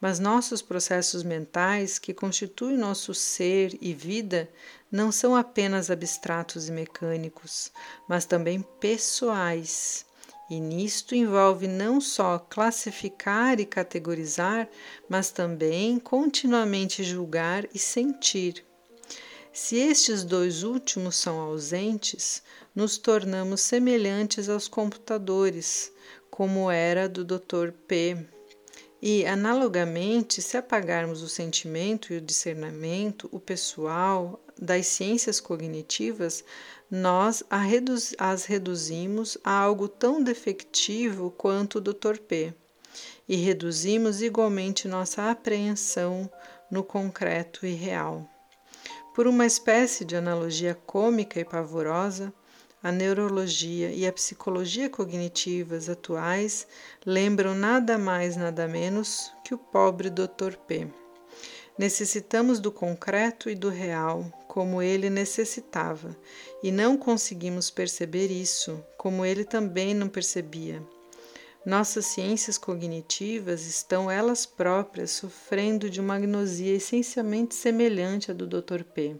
mas 0.00 0.18
nossos 0.18 0.62
processos 0.62 1.22
mentais, 1.22 1.98
que 1.98 2.14
constituem 2.14 2.78
nosso 2.78 3.12
ser 3.12 3.76
e 3.78 3.92
vida, 3.92 4.48
não 4.90 5.12
são 5.12 5.36
apenas 5.36 5.90
abstratos 5.90 6.66
e 6.66 6.72
mecânicos, 6.72 7.70
mas 8.08 8.24
também 8.24 8.62
pessoais. 8.80 10.06
E 10.48 10.60
nisto 10.60 11.14
envolve 11.14 11.66
não 11.66 12.00
só 12.00 12.38
classificar 12.38 13.58
e 13.58 13.66
categorizar, 13.66 14.68
mas 15.08 15.30
também 15.30 15.98
continuamente 15.98 17.02
julgar 17.02 17.66
e 17.74 17.78
sentir. 17.78 18.64
Se 19.52 19.76
estes 19.76 20.22
dois 20.22 20.62
últimos 20.62 21.16
são 21.16 21.40
ausentes, 21.40 22.42
nos 22.74 22.96
tornamos 22.98 23.62
semelhantes 23.62 24.48
aos 24.48 24.68
computadores, 24.68 25.90
como 26.30 26.70
era 26.70 27.08
do 27.08 27.24
Dr. 27.24 27.72
P. 27.88 28.18
E, 29.00 29.26
analogamente, 29.26 30.42
se 30.42 30.56
apagarmos 30.56 31.22
o 31.22 31.28
sentimento 31.28 32.12
e 32.12 32.18
o 32.18 32.20
discernimento, 32.20 33.28
o 33.32 33.40
pessoal, 33.40 34.40
das 34.60 34.86
ciências 34.86 35.40
cognitivas, 35.40 36.44
nós 36.90 37.42
as 38.18 38.44
reduzimos 38.44 39.36
a 39.42 39.50
algo 39.50 39.88
tão 39.88 40.22
defectivo 40.22 41.30
quanto 41.30 41.78
o 41.78 41.80
Dr. 41.80 42.18
P. 42.18 42.54
E 43.28 43.36
reduzimos 43.36 44.22
igualmente 44.22 44.86
nossa 44.86 45.30
apreensão 45.30 46.30
no 46.70 46.82
concreto 46.84 47.66
e 47.66 47.72
real. 47.72 48.28
Por 49.14 49.26
uma 49.26 49.46
espécie 49.46 50.04
de 50.04 50.14
analogia 50.14 50.74
cômica 50.86 51.40
e 51.40 51.44
pavorosa, 51.44 52.32
a 52.82 52.92
neurologia 52.92 53.90
e 53.90 54.06
a 54.06 54.12
psicologia 54.12 54.88
cognitivas 54.88 55.88
atuais 55.88 56.68
lembram 57.04 57.54
nada 57.54 57.98
mais, 57.98 58.36
nada 58.36 58.68
menos 58.68 59.32
que 59.42 59.54
o 59.54 59.58
pobre 59.58 60.08
Dr. 60.08 60.56
P. 60.68 60.86
Necessitamos 61.76 62.60
do 62.60 62.70
concreto 62.70 63.50
e 63.50 63.54
do 63.54 63.68
real, 63.68 64.30
como 64.56 64.80
ele 64.80 65.10
necessitava, 65.10 66.16
e 66.62 66.72
não 66.72 66.96
conseguimos 66.96 67.68
perceber 67.68 68.28
isso, 68.28 68.82
como 68.96 69.22
ele 69.22 69.44
também 69.44 69.92
não 69.92 70.08
percebia. 70.08 70.82
Nossas 71.62 72.06
ciências 72.06 72.56
cognitivas 72.56 73.66
estão 73.66 74.10
elas 74.10 74.46
próprias 74.46 75.10
sofrendo 75.10 75.90
de 75.90 76.00
uma 76.00 76.14
agnosia 76.14 76.74
essencialmente 76.74 77.54
semelhante 77.54 78.30
à 78.30 78.34
do 78.34 78.46
Dr. 78.46 78.82
P. 78.82 79.16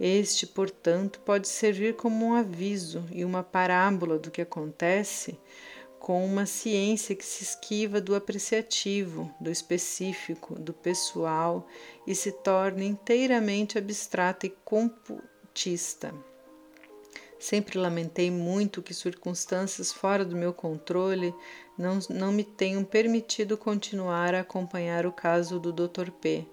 Este, 0.00 0.46
portanto, 0.46 1.20
pode 1.20 1.48
servir 1.48 1.94
como 1.94 2.24
um 2.24 2.34
aviso 2.34 3.04
e 3.12 3.26
uma 3.26 3.42
parábola 3.42 4.18
do 4.18 4.30
que 4.30 4.40
acontece 4.40 5.38
com 6.06 6.24
uma 6.24 6.46
ciência 6.46 7.16
que 7.16 7.24
se 7.24 7.42
esquiva 7.42 8.00
do 8.00 8.14
apreciativo, 8.14 9.28
do 9.40 9.50
específico, 9.50 10.54
do 10.54 10.72
pessoal 10.72 11.66
e 12.06 12.14
se 12.14 12.30
torna 12.30 12.84
inteiramente 12.84 13.76
abstrata 13.76 14.46
e 14.46 14.50
computista. 14.64 16.14
Sempre 17.40 17.76
lamentei 17.76 18.30
muito 18.30 18.82
que 18.82 18.94
circunstâncias 18.94 19.92
fora 19.92 20.24
do 20.24 20.36
meu 20.36 20.54
controle 20.54 21.34
não, 21.76 21.98
não 22.08 22.30
me 22.30 22.44
tenham 22.44 22.84
permitido 22.84 23.58
continuar 23.58 24.32
a 24.32 24.42
acompanhar 24.42 25.06
o 25.06 25.12
caso 25.12 25.58
do 25.58 25.72
Dr. 25.72 26.12
P, 26.12 26.46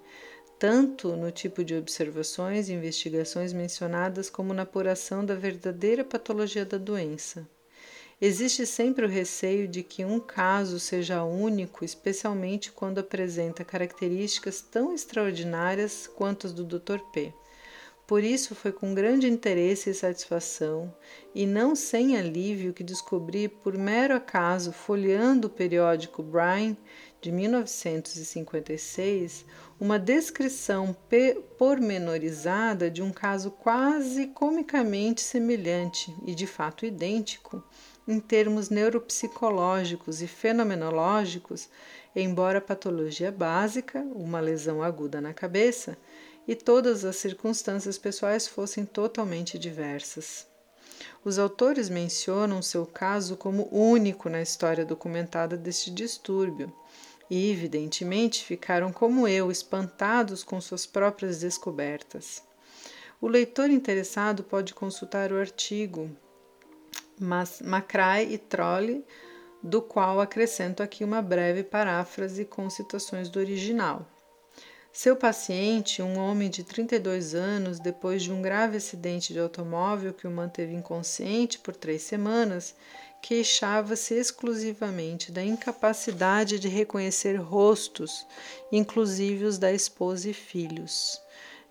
tanto 0.58 1.16
no 1.16 1.30
tipo 1.30 1.64
de 1.64 1.76
observações 1.76 2.70
e 2.70 2.74
investigações 2.74 3.54
mencionadas 3.54 4.32
como 4.32 4.52
na 4.52 4.64
apuração 4.64 5.24
da 5.24 5.36
verdadeira 5.36 6.04
patologia 6.04 6.66
da 6.66 6.80
doença. 6.80 7.48
Existe 8.26 8.66
sempre 8.66 9.06
o 9.06 9.10
receio 9.10 9.68
de 9.68 9.84
que 9.84 10.06
um 10.06 10.18
caso 10.18 10.80
seja 10.80 11.26
único, 11.26 11.84
especialmente 11.84 12.72
quando 12.72 13.00
apresenta 13.00 13.66
características 13.66 14.62
tão 14.62 14.94
extraordinárias 14.94 16.08
quanto 16.08 16.48
as 16.48 16.54
do 16.54 16.64
Dr. 16.64 17.00
P. 17.12 17.34
Por 18.08 18.24
isso 18.24 18.56
foi 18.56 18.72
com 18.72 18.94
grande 18.94 19.28
interesse 19.28 19.90
e 19.90 19.94
satisfação, 19.94 20.96
e 21.36 21.46
não 21.46 21.76
sem 21.76 22.18
alívio, 22.18 22.72
que 22.72 22.82
descobri, 22.82 23.50
por 23.50 23.78
mero 23.78 24.16
acaso, 24.16 24.72
folheando 24.72 25.48
o 25.48 25.52
periódico 25.52 26.24
Brian 26.24 26.78
de 27.20 27.30
1956, 27.30 29.44
uma 29.78 30.00
descrição 30.00 30.96
pormenorizada 31.58 32.90
de 32.90 33.04
um 33.04 33.12
caso 33.12 33.52
quase 33.52 34.28
comicamente 34.28 35.20
semelhante 35.20 36.16
e 36.26 36.34
de 36.34 36.48
fato 36.48 36.86
idêntico 36.86 37.62
em 38.08 38.20
termos 38.20 38.70
neuropsicológicos 38.70 40.22
e 40.22 40.28
fenomenológicos, 40.28 41.70
embora 42.16 42.58
a 42.58 42.62
patologia 42.62 43.32
básica, 43.32 44.00
uma 44.14 44.40
lesão 44.40 44.84
aguda 44.84 45.22
na 45.22 45.34
cabeça, 45.34 45.98
e 46.48 46.56
todas 46.56 47.06
as 47.06 47.16
circunstâncias 47.16 47.98
pessoais 47.98 48.48
fossem 48.48 48.86
totalmente 48.86 49.58
diversas. 49.58 50.46
Os 51.24 51.40
autores 51.40 51.90
mencionam 51.90 52.62
seu 52.62 52.86
caso 52.86 53.38
como 53.38 53.70
único 53.72 54.30
na 54.30 54.42
história 54.42 54.86
documentada 54.86 55.56
deste 55.56 55.90
distúrbio 55.90 56.72
e, 57.30 57.50
evidentemente, 57.50 58.44
ficaram 58.44 58.92
como 58.92 59.28
eu, 59.28 59.50
espantados 59.50 60.44
com 60.44 60.60
suas 60.60 60.86
próprias 60.86 61.40
descobertas. 61.40 62.44
O 63.22 63.28
leitor 63.28 63.70
interessado 63.70 64.44
pode 64.44 64.74
consultar 64.74 65.32
o 65.32 65.40
artigo 65.40 66.12
Macrae 67.20 68.34
e 68.34 68.38
Trolle, 68.38 69.06
do 69.62 69.82
qual 69.82 70.20
acrescento 70.20 70.84
aqui 70.84 71.04
uma 71.04 71.22
breve 71.22 71.64
paráfrase 71.64 72.44
com 72.44 72.70
citações 72.70 73.30
do 73.30 73.40
original. 73.40 74.06
Seu 74.92 75.16
paciente, 75.16 76.04
um 76.04 76.20
homem 76.20 76.52
de 76.52 76.64
32 76.64 77.34
anos, 77.34 77.80
depois 77.80 78.22
de 78.22 78.32
um 78.32 78.44
grave 78.44 78.78
acidente 78.78 79.34
de 79.34 79.40
automóvel 79.40 80.14
que 80.14 80.28
o 80.28 80.32
manteve 80.32 80.72
inconsciente 80.72 81.58
por 81.58 81.76
três 81.76 82.04
semanas, 82.04 82.76
queixava-se 83.20 84.14
exclusivamente 84.14 85.32
da 85.32 85.44
incapacidade 85.44 86.60
de 86.60 86.68
reconhecer 86.68 87.38
rostos, 87.38 88.28
inclusive 88.72 89.46
os 89.46 89.58
da 89.58 89.72
esposa 89.72 90.30
e 90.30 90.34
filhos. 90.34 91.23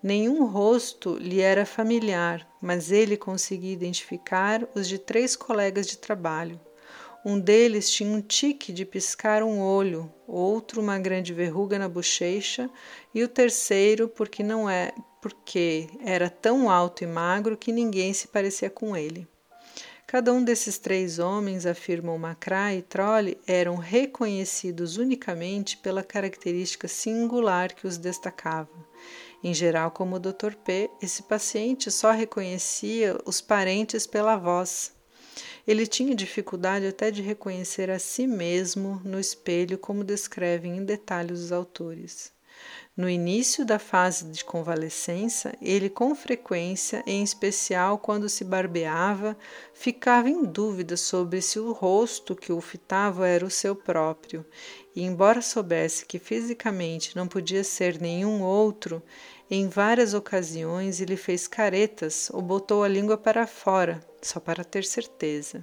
Nenhum 0.03 0.45
rosto 0.47 1.17
lhe 1.17 1.41
era 1.41 1.65
familiar, 1.65 2.45
mas 2.61 2.91
ele 2.91 3.17
conseguia 3.17 3.73
identificar 3.73 4.67
os 4.75 4.89
de 4.89 4.99
três 4.99 5.37
colegas 5.37 5.87
de 5.87 5.97
trabalho. 5.97 6.61
Um 7.25 7.39
deles 7.39 7.89
tinha 7.89 8.11
um 8.11 8.21
tique 8.21 8.73
de 8.73 8.85
piscar 8.85 9.45
um 9.45 9.61
olho, 9.61 10.13
outro 10.27 10.81
uma 10.81 10.99
grande 10.99 11.33
verruga 11.33 11.79
na 11.79 11.89
bochecha 11.89 12.69
e 13.15 13.23
o 13.23 13.29
terceiro 13.29 14.09
porque 14.09 14.43
não 14.43 14.69
é 14.69 14.93
porque 15.21 15.89
era 16.05 16.29
tão 16.29 16.69
alto 16.69 17.05
e 17.05 17.07
magro 17.07 17.57
que 17.57 17.71
ninguém 17.71 18.13
se 18.13 18.27
parecia 18.27 18.69
com 18.69 18.97
ele. 18.97 19.29
Cada 20.05 20.33
um 20.33 20.43
desses 20.43 20.79
três 20.79 21.21
homens, 21.21 21.65
afirmam 21.65 22.19
Macra 22.19 22.75
e 22.75 22.83
Trolle, 22.83 23.39
eram 23.47 23.77
reconhecidos 23.77 24.97
unicamente 24.97 25.77
pela 25.77 26.03
característica 26.03 26.89
singular 26.89 27.73
que 27.73 27.87
os 27.87 27.97
destacava. 27.97 28.92
Em 29.43 29.53
geral, 29.53 29.91
como 29.91 30.17
o 30.17 30.21
Dr. 30.21 30.55
P, 30.65 30.91
esse 31.01 31.25
paciente 31.25 31.91
só 31.91 32.13
reconhecia 32.13 33.19
os 33.27 33.41
parentes 33.41 34.07
pela 34.07 34.37
voz. 34.37 34.93
Ele 35.67 35.87
tinha 35.87 36.15
dificuldade 36.15 36.87
até 36.87 37.11
de 37.11 37.23
reconhecer 37.23 37.91
a 37.91 37.99
si 37.99 38.27
mesmo 38.27 39.01
no 39.05 39.19
espelho, 39.19 39.79
como 39.79 40.05
descrevem 40.05 40.77
em 40.77 40.85
detalhe 40.85 41.33
os 41.33 41.51
autores. 41.51 42.33
No 42.95 43.09
início 43.09 43.65
da 43.65 43.79
fase 43.79 44.27
de 44.27 44.45
convalescença, 44.45 45.55
ele 45.63 45.89
com 45.89 46.15
frequência, 46.15 47.03
em 47.07 47.23
especial 47.23 47.97
quando 47.97 48.29
se 48.29 48.45
barbeava, 48.45 49.35
ficava 49.73 50.29
em 50.29 50.45
dúvida 50.45 50.95
sobre 50.99 51.41
se 51.41 51.59
o 51.59 51.73
rosto 51.73 52.37
que 52.37 52.53
o 52.53 52.61
fitava 52.61 53.27
era 53.27 53.47
o 53.47 53.51
seu 53.51 53.75
próprio, 53.75 54.45
e 54.95 55.03
embora 55.03 55.41
soubesse 55.41 56.05
que 56.05 56.19
fisicamente 56.19 57.17
não 57.17 57.27
podia 57.27 57.65
ser 57.65 57.99
nenhum 57.99 58.43
outro, 58.43 59.03
em 59.55 59.69
várias 59.69 60.15
ocasiões 60.15 60.99
ele 60.99 61.15
fez 61.15 61.47
caretas 61.47 62.31
ou 62.33 62.41
botou 62.41 62.83
a 62.83 62.89
língua 62.89 63.19
para 63.19 63.47
fora, 63.47 64.01
só 64.23 64.41
para 64.41 64.65
ter 64.65 64.83
certeza. 64.83 65.63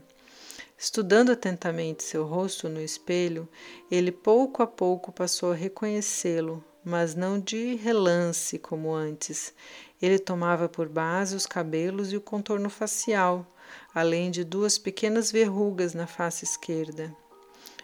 Estudando 0.77 1.31
atentamente 1.31 2.03
seu 2.03 2.23
rosto 2.23 2.69
no 2.69 2.79
espelho, 2.79 3.49
ele 3.89 4.11
pouco 4.11 4.61
a 4.61 4.67
pouco 4.67 5.11
passou 5.11 5.53
a 5.53 5.55
reconhecê-lo, 5.55 6.63
mas 6.85 7.15
não 7.15 7.39
de 7.39 7.73
relance 7.77 8.59
como 8.59 8.93
antes. 8.93 9.55
Ele 9.99 10.19
tomava 10.19 10.69
por 10.69 10.87
base 10.87 11.35
os 11.35 11.47
cabelos 11.47 12.13
e 12.13 12.15
o 12.15 12.21
contorno 12.21 12.69
facial, 12.69 13.43
além 13.91 14.29
de 14.29 14.43
duas 14.43 14.77
pequenas 14.77 15.31
verrugas 15.31 15.95
na 15.95 16.05
face 16.05 16.45
esquerda. 16.45 17.11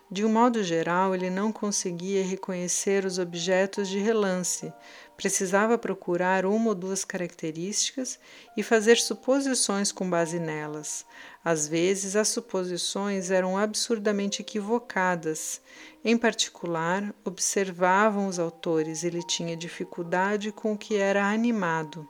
De 0.10 0.24
um 0.24 0.30
modo 0.30 0.64
geral, 0.64 1.16
ele 1.16 1.32
não 1.32 1.52
conseguia 1.52 2.24
reconhecer 2.24 3.06
os 3.06 3.18
objetos 3.18 3.90
de 3.90 3.98
relance, 3.98 4.72
precisava 5.18 5.78
procurar 5.78 6.46
uma 6.46 6.70
ou 6.70 6.76
duas 6.76 7.06
características 7.06 8.20
e 8.58 8.64
fazer 8.64 8.98
suposições 8.98 9.92
com 9.92 10.10
base 10.10 10.40
nelas. 10.40 11.06
Às 11.44 11.68
vezes, 11.68 12.16
as 12.16 12.28
suposições 12.28 13.32
eram 13.32 13.58
absurdamente 13.58 14.42
equivocadas. 14.42 15.62
Em 16.04 16.18
particular, 16.18 17.14
observavam 17.24 18.28
os 18.28 18.40
autores, 18.40 19.04
ele 19.04 19.24
tinha 19.24 19.56
dificuldade 19.56 20.52
com 20.52 20.74
o 20.74 20.78
que 20.78 20.96
era 20.96 21.26
animado. 21.26 22.08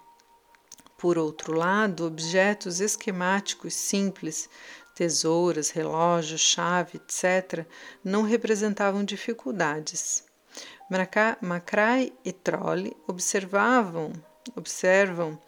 Por 0.98 1.18
outro 1.18 1.54
lado, 1.54 2.06
objetos 2.06 2.80
esquemáticos 2.80 3.74
simples, 3.74 4.50
tesouras, 4.96 5.70
relógios, 5.70 6.42
chave, 6.42 6.96
etc., 6.96 7.66
não 8.04 8.24
representavam 8.24 9.04
dificuldades. 9.04 10.24
Macrae 11.42 12.14
e 12.24 12.32
Trolle 12.32 12.96
observavam, 13.08 14.14
observam 14.56 15.40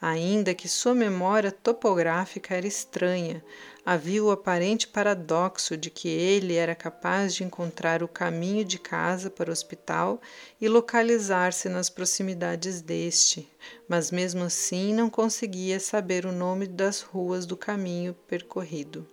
ainda 0.00 0.54
que 0.54 0.68
sua 0.68 0.94
memória 0.94 1.52
topográfica 1.52 2.56
era 2.56 2.66
estranha. 2.66 3.44
Havia 3.84 4.24
o 4.24 4.30
aparente 4.30 4.88
paradoxo 4.88 5.76
de 5.76 5.90
que 5.90 6.08
ele 6.08 6.54
era 6.54 6.74
capaz 6.74 7.34
de 7.34 7.44
encontrar 7.44 8.02
o 8.02 8.08
caminho 8.08 8.64
de 8.64 8.78
casa 8.78 9.30
para 9.30 9.50
o 9.50 9.52
hospital 9.52 10.20
e 10.60 10.68
localizar-se 10.68 11.68
nas 11.68 11.88
proximidades 11.90 12.80
deste, 12.80 13.48
mas 13.88 14.10
mesmo 14.10 14.44
assim 14.44 14.94
não 14.94 15.10
conseguia 15.10 15.78
saber 15.78 16.26
o 16.26 16.32
nome 16.32 16.66
das 16.66 17.00
ruas 17.00 17.46
do 17.46 17.56
caminho 17.56 18.14
percorrido. 18.26 19.06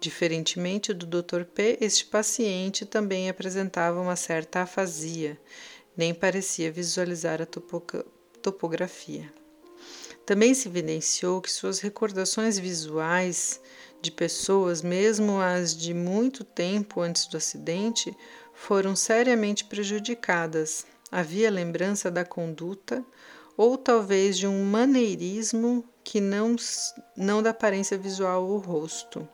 Diferentemente 0.00 0.92
do 0.92 1.06
Dr. 1.06 1.44
P, 1.44 1.78
este 1.80 2.04
paciente 2.06 2.84
também 2.84 3.28
apresentava 3.28 4.00
uma 4.00 4.16
certa 4.16 4.60
afasia, 4.60 5.40
nem 5.96 6.12
parecia 6.12 6.70
visualizar 6.70 7.40
a 7.40 7.46
topografia. 8.42 9.32
Também 10.26 10.52
se 10.54 10.68
evidenciou 10.68 11.40
que 11.40 11.50
suas 11.50 11.80
recordações 11.80 12.58
visuais 12.58 13.60
de 14.02 14.10
pessoas, 14.10 14.82
mesmo 14.82 15.40
as 15.40 15.74
de 15.74 15.94
muito 15.94 16.44
tempo 16.44 17.00
antes 17.00 17.26
do 17.26 17.36
acidente, 17.36 18.14
foram 18.52 18.94
seriamente 18.94 19.64
prejudicadas. 19.64 20.84
Havia 21.10 21.50
lembrança 21.50 22.10
da 22.10 22.24
conduta 22.24 23.04
ou 23.56 23.78
talvez 23.78 24.36
de 24.36 24.46
um 24.46 24.64
maneirismo 24.64 25.84
que 26.04 26.20
não, 26.20 26.56
não 27.16 27.42
da 27.42 27.50
aparência 27.50 27.96
visual 27.96 28.46
ou 28.46 28.58
rosto. 28.58 29.26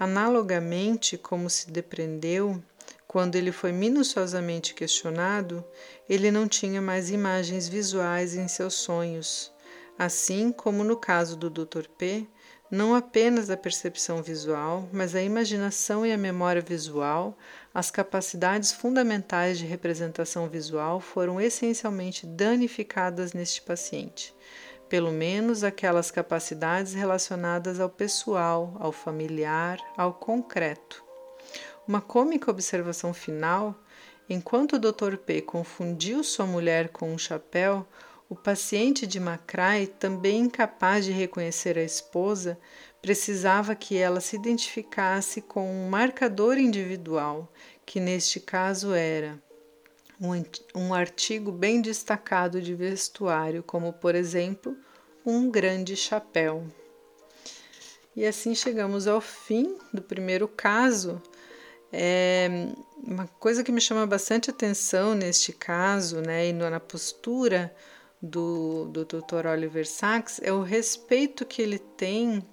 Analogamente, 0.00 1.18
como 1.18 1.50
se 1.50 1.72
depreendeu, 1.72 2.62
quando 3.08 3.34
ele 3.34 3.50
foi 3.50 3.72
minuciosamente 3.72 4.72
questionado, 4.72 5.64
ele 6.08 6.30
não 6.30 6.46
tinha 6.46 6.80
mais 6.80 7.10
imagens 7.10 7.66
visuais 7.66 8.36
em 8.36 8.46
seus 8.46 8.74
sonhos. 8.74 9.52
Assim 9.98 10.52
como 10.52 10.84
no 10.84 10.96
caso 10.96 11.36
do 11.36 11.50
Dr. 11.50 11.88
P, 11.98 12.28
não 12.70 12.94
apenas 12.94 13.50
a 13.50 13.56
percepção 13.56 14.22
visual, 14.22 14.88
mas 14.92 15.16
a 15.16 15.22
imaginação 15.22 16.06
e 16.06 16.12
a 16.12 16.18
memória 16.18 16.62
visual, 16.62 17.36
as 17.74 17.90
capacidades 17.90 18.70
fundamentais 18.70 19.58
de 19.58 19.66
representação 19.66 20.48
visual 20.48 21.00
foram 21.00 21.40
essencialmente 21.40 22.24
danificadas 22.24 23.32
neste 23.32 23.62
paciente 23.62 24.32
pelo 24.88 25.12
menos 25.12 25.62
aquelas 25.62 26.10
capacidades 26.10 26.94
relacionadas 26.94 27.78
ao 27.80 27.88
pessoal, 27.88 28.76
ao 28.80 28.90
familiar, 28.92 29.78
ao 29.96 30.14
concreto. 30.14 31.04
Uma 31.86 32.00
cômica 32.00 32.50
observação 32.50 33.12
final: 33.12 33.74
enquanto 34.28 34.74
o 34.74 34.78
Dr. 34.78 35.16
P 35.16 35.42
confundiu 35.42 36.24
sua 36.24 36.46
mulher 36.46 36.88
com 36.88 37.12
um 37.12 37.18
chapéu, 37.18 37.86
o 38.28 38.36
paciente 38.36 39.06
de 39.06 39.18
Macrae, 39.18 39.86
também 39.86 40.40
incapaz 40.40 41.04
de 41.04 41.12
reconhecer 41.12 41.78
a 41.78 41.82
esposa, 41.82 42.58
precisava 43.00 43.74
que 43.74 43.96
ela 43.96 44.20
se 44.20 44.36
identificasse 44.36 45.40
com 45.40 45.70
um 45.70 45.88
marcador 45.88 46.58
individual, 46.58 47.50
que 47.86 47.98
neste 47.98 48.38
caso 48.38 48.92
era 48.92 49.42
um 50.74 50.92
artigo 50.92 51.52
bem 51.52 51.80
destacado 51.80 52.60
de 52.60 52.74
vestuário, 52.74 53.62
como 53.62 53.92
por 53.92 54.14
exemplo 54.14 54.76
um 55.24 55.50
grande 55.50 55.94
chapéu. 55.94 56.66
E 58.16 58.26
assim 58.26 58.54
chegamos 58.54 59.06
ao 59.06 59.20
fim 59.20 59.76
do 59.92 60.02
primeiro 60.02 60.48
caso. 60.48 61.22
É, 61.92 62.48
uma 63.02 63.26
coisa 63.38 63.62
que 63.62 63.70
me 63.70 63.80
chama 63.80 64.06
bastante 64.06 64.50
atenção 64.50 65.14
neste 65.14 65.52
caso, 65.52 66.20
né, 66.20 66.48
e 66.48 66.52
na 66.52 66.80
postura 66.80 67.74
do, 68.20 68.86
do 68.86 69.04
Dr. 69.04 69.46
Oliver 69.46 69.86
Sacks, 69.86 70.40
é 70.42 70.52
o 70.52 70.62
respeito 70.62 71.46
que 71.46 71.62
ele 71.62 71.78
tem 71.78 72.44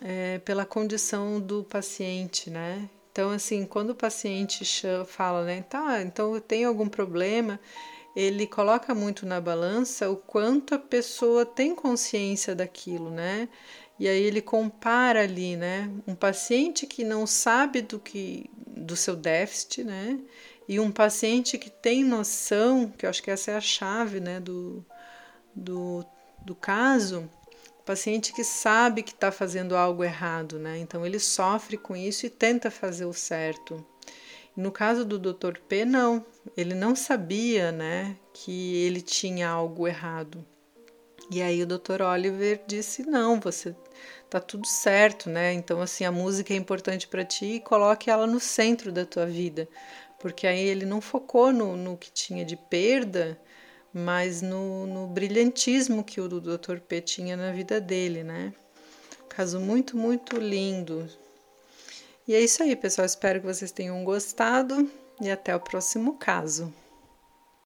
é, 0.00 0.38
pela 0.38 0.64
condição 0.64 1.38
do 1.38 1.62
paciente, 1.64 2.48
né? 2.48 2.88
Então, 3.12 3.30
assim, 3.30 3.66
quando 3.66 3.90
o 3.90 3.94
paciente 3.94 4.64
fala, 5.06 5.44
né, 5.44 5.62
tá, 5.68 6.00
então 6.00 6.34
eu 6.34 6.40
tenho 6.40 6.66
algum 6.66 6.88
problema, 6.88 7.60
ele 8.16 8.46
coloca 8.46 8.94
muito 8.94 9.26
na 9.26 9.38
balança 9.38 10.10
o 10.10 10.16
quanto 10.16 10.74
a 10.74 10.78
pessoa 10.78 11.44
tem 11.44 11.74
consciência 11.74 12.54
daquilo, 12.54 13.10
né? 13.10 13.50
E 14.00 14.08
aí 14.08 14.22
ele 14.22 14.40
compara 14.40 15.22
ali, 15.22 15.56
né, 15.56 15.90
um 16.06 16.14
paciente 16.14 16.86
que 16.86 17.04
não 17.04 17.26
sabe 17.26 17.82
do 17.82 17.98
que 18.00 18.50
do 18.66 18.96
seu 18.96 19.14
déficit, 19.14 19.84
né? 19.84 20.18
E 20.66 20.80
um 20.80 20.90
paciente 20.90 21.58
que 21.58 21.68
tem 21.68 22.02
noção, 22.02 22.90
que 22.96 23.04
eu 23.04 23.10
acho 23.10 23.22
que 23.22 23.30
essa 23.30 23.50
é 23.50 23.56
a 23.56 23.60
chave, 23.60 24.20
né, 24.20 24.40
do, 24.40 24.84
do, 25.54 26.02
do 26.40 26.54
caso, 26.54 27.28
paciente 27.84 28.32
que 28.32 28.44
sabe 28.44 29.02
que 29.02 29.12
está 29.12 29.32
fazendo 29.32 29.76
algo 29.76 30.04
errado, 30.04 30.58
né? 30.58 30.78
Então 30.78 31.04
ele 31.04 31.18
sofre 31.18 31.76
com 31.76 31.96
isso 31.96 32.26
e 32.26 32.30
tenta 32.30 32.70
fazer 32.70 33.04
o 33.04 33.12
certo. 33.12 33.84
No 34.56 34.70
caso 34.70 35.04
do 35.04 35.18
Dr. 35.18 35.58
P, 35.66 35.84
não, 35.84 36.24
ele 36.56 36.74
não 36.74 36.94
sabia, 36.94 37.72
né, 37.72 38.16
que 38.34 38.76
ele 38.76 39.00
tinha 39.00 39.48
algo 39.48 39.88
errado. 39.88 40.44
E 41.30 41.40
aí 41.40 41.62
o 41.62 41.66
Dr. 41.66 42.02
Oliver 42.02 42.60
disse: 42.66 43.02
"Não, 43.02 43.40
você 43.40 43.74
tá 44.28 44.38
tudo 44.40 44.66
certo, 44.66 45.30
né? 45.30 45.52
Então 45.54 45.80
assim, 45.80 46.04
a 46.04 46.12
música 46.12 46.52
é 46.52 46.56
importante 46.56 47.08
para 47.08 47.24
ti 47.24 47.54
e 47.54 47.60
coloque 47.60 48.10
ela 48.10 48.26
no 48.26 48.38
centro 48.38 48.92
da 48.92 49.06
tua 49.06 49.26
vida". 49.26 49.68
Porque 50.20 50.46
aí 50.46 50.60
ele 50.60 50.86
não 50.86 51.00
focou 51.00 51.52
no, 51.52 51.76
no 51.76 51.96
que 51.96 52.12
tinha 52.12 52.44
de 52.44 52.56
perda, 52.56 53.40
mas 53.92 54.40
no, 54.40 54.86
no 54.86 55.06
brilhantismo 55.06 56.02
que 56.02 56.20
o 56.20 56.28
Dr. 56.28 56.78
P 56.80 57.00
tinha 57.00 57.36
na 57.36 57.52
vida 57.52 57.80
dele, 57.80 58.22
né? 58.22 58.52
Caso 59.28 59.60
muito, 59.60 59.96
muito 59.96 60.36
lindo. 60.36 61.08
E 62.26 62.34
é 62.34 62.40
isso 62.40 62.62
aí, 62.62 62.76
pessoal. 62.76 63.06
Espero 63.06 63.40
que 63.40 63.46
vocês 63.46 63.72
tenham 63.72 64.02
gostado 64.04 64.90
e 65.20 65.30
até 65.30 65.54
o 65.54 65.60
próximo 65.60 66.14
caso. 66.14 66.72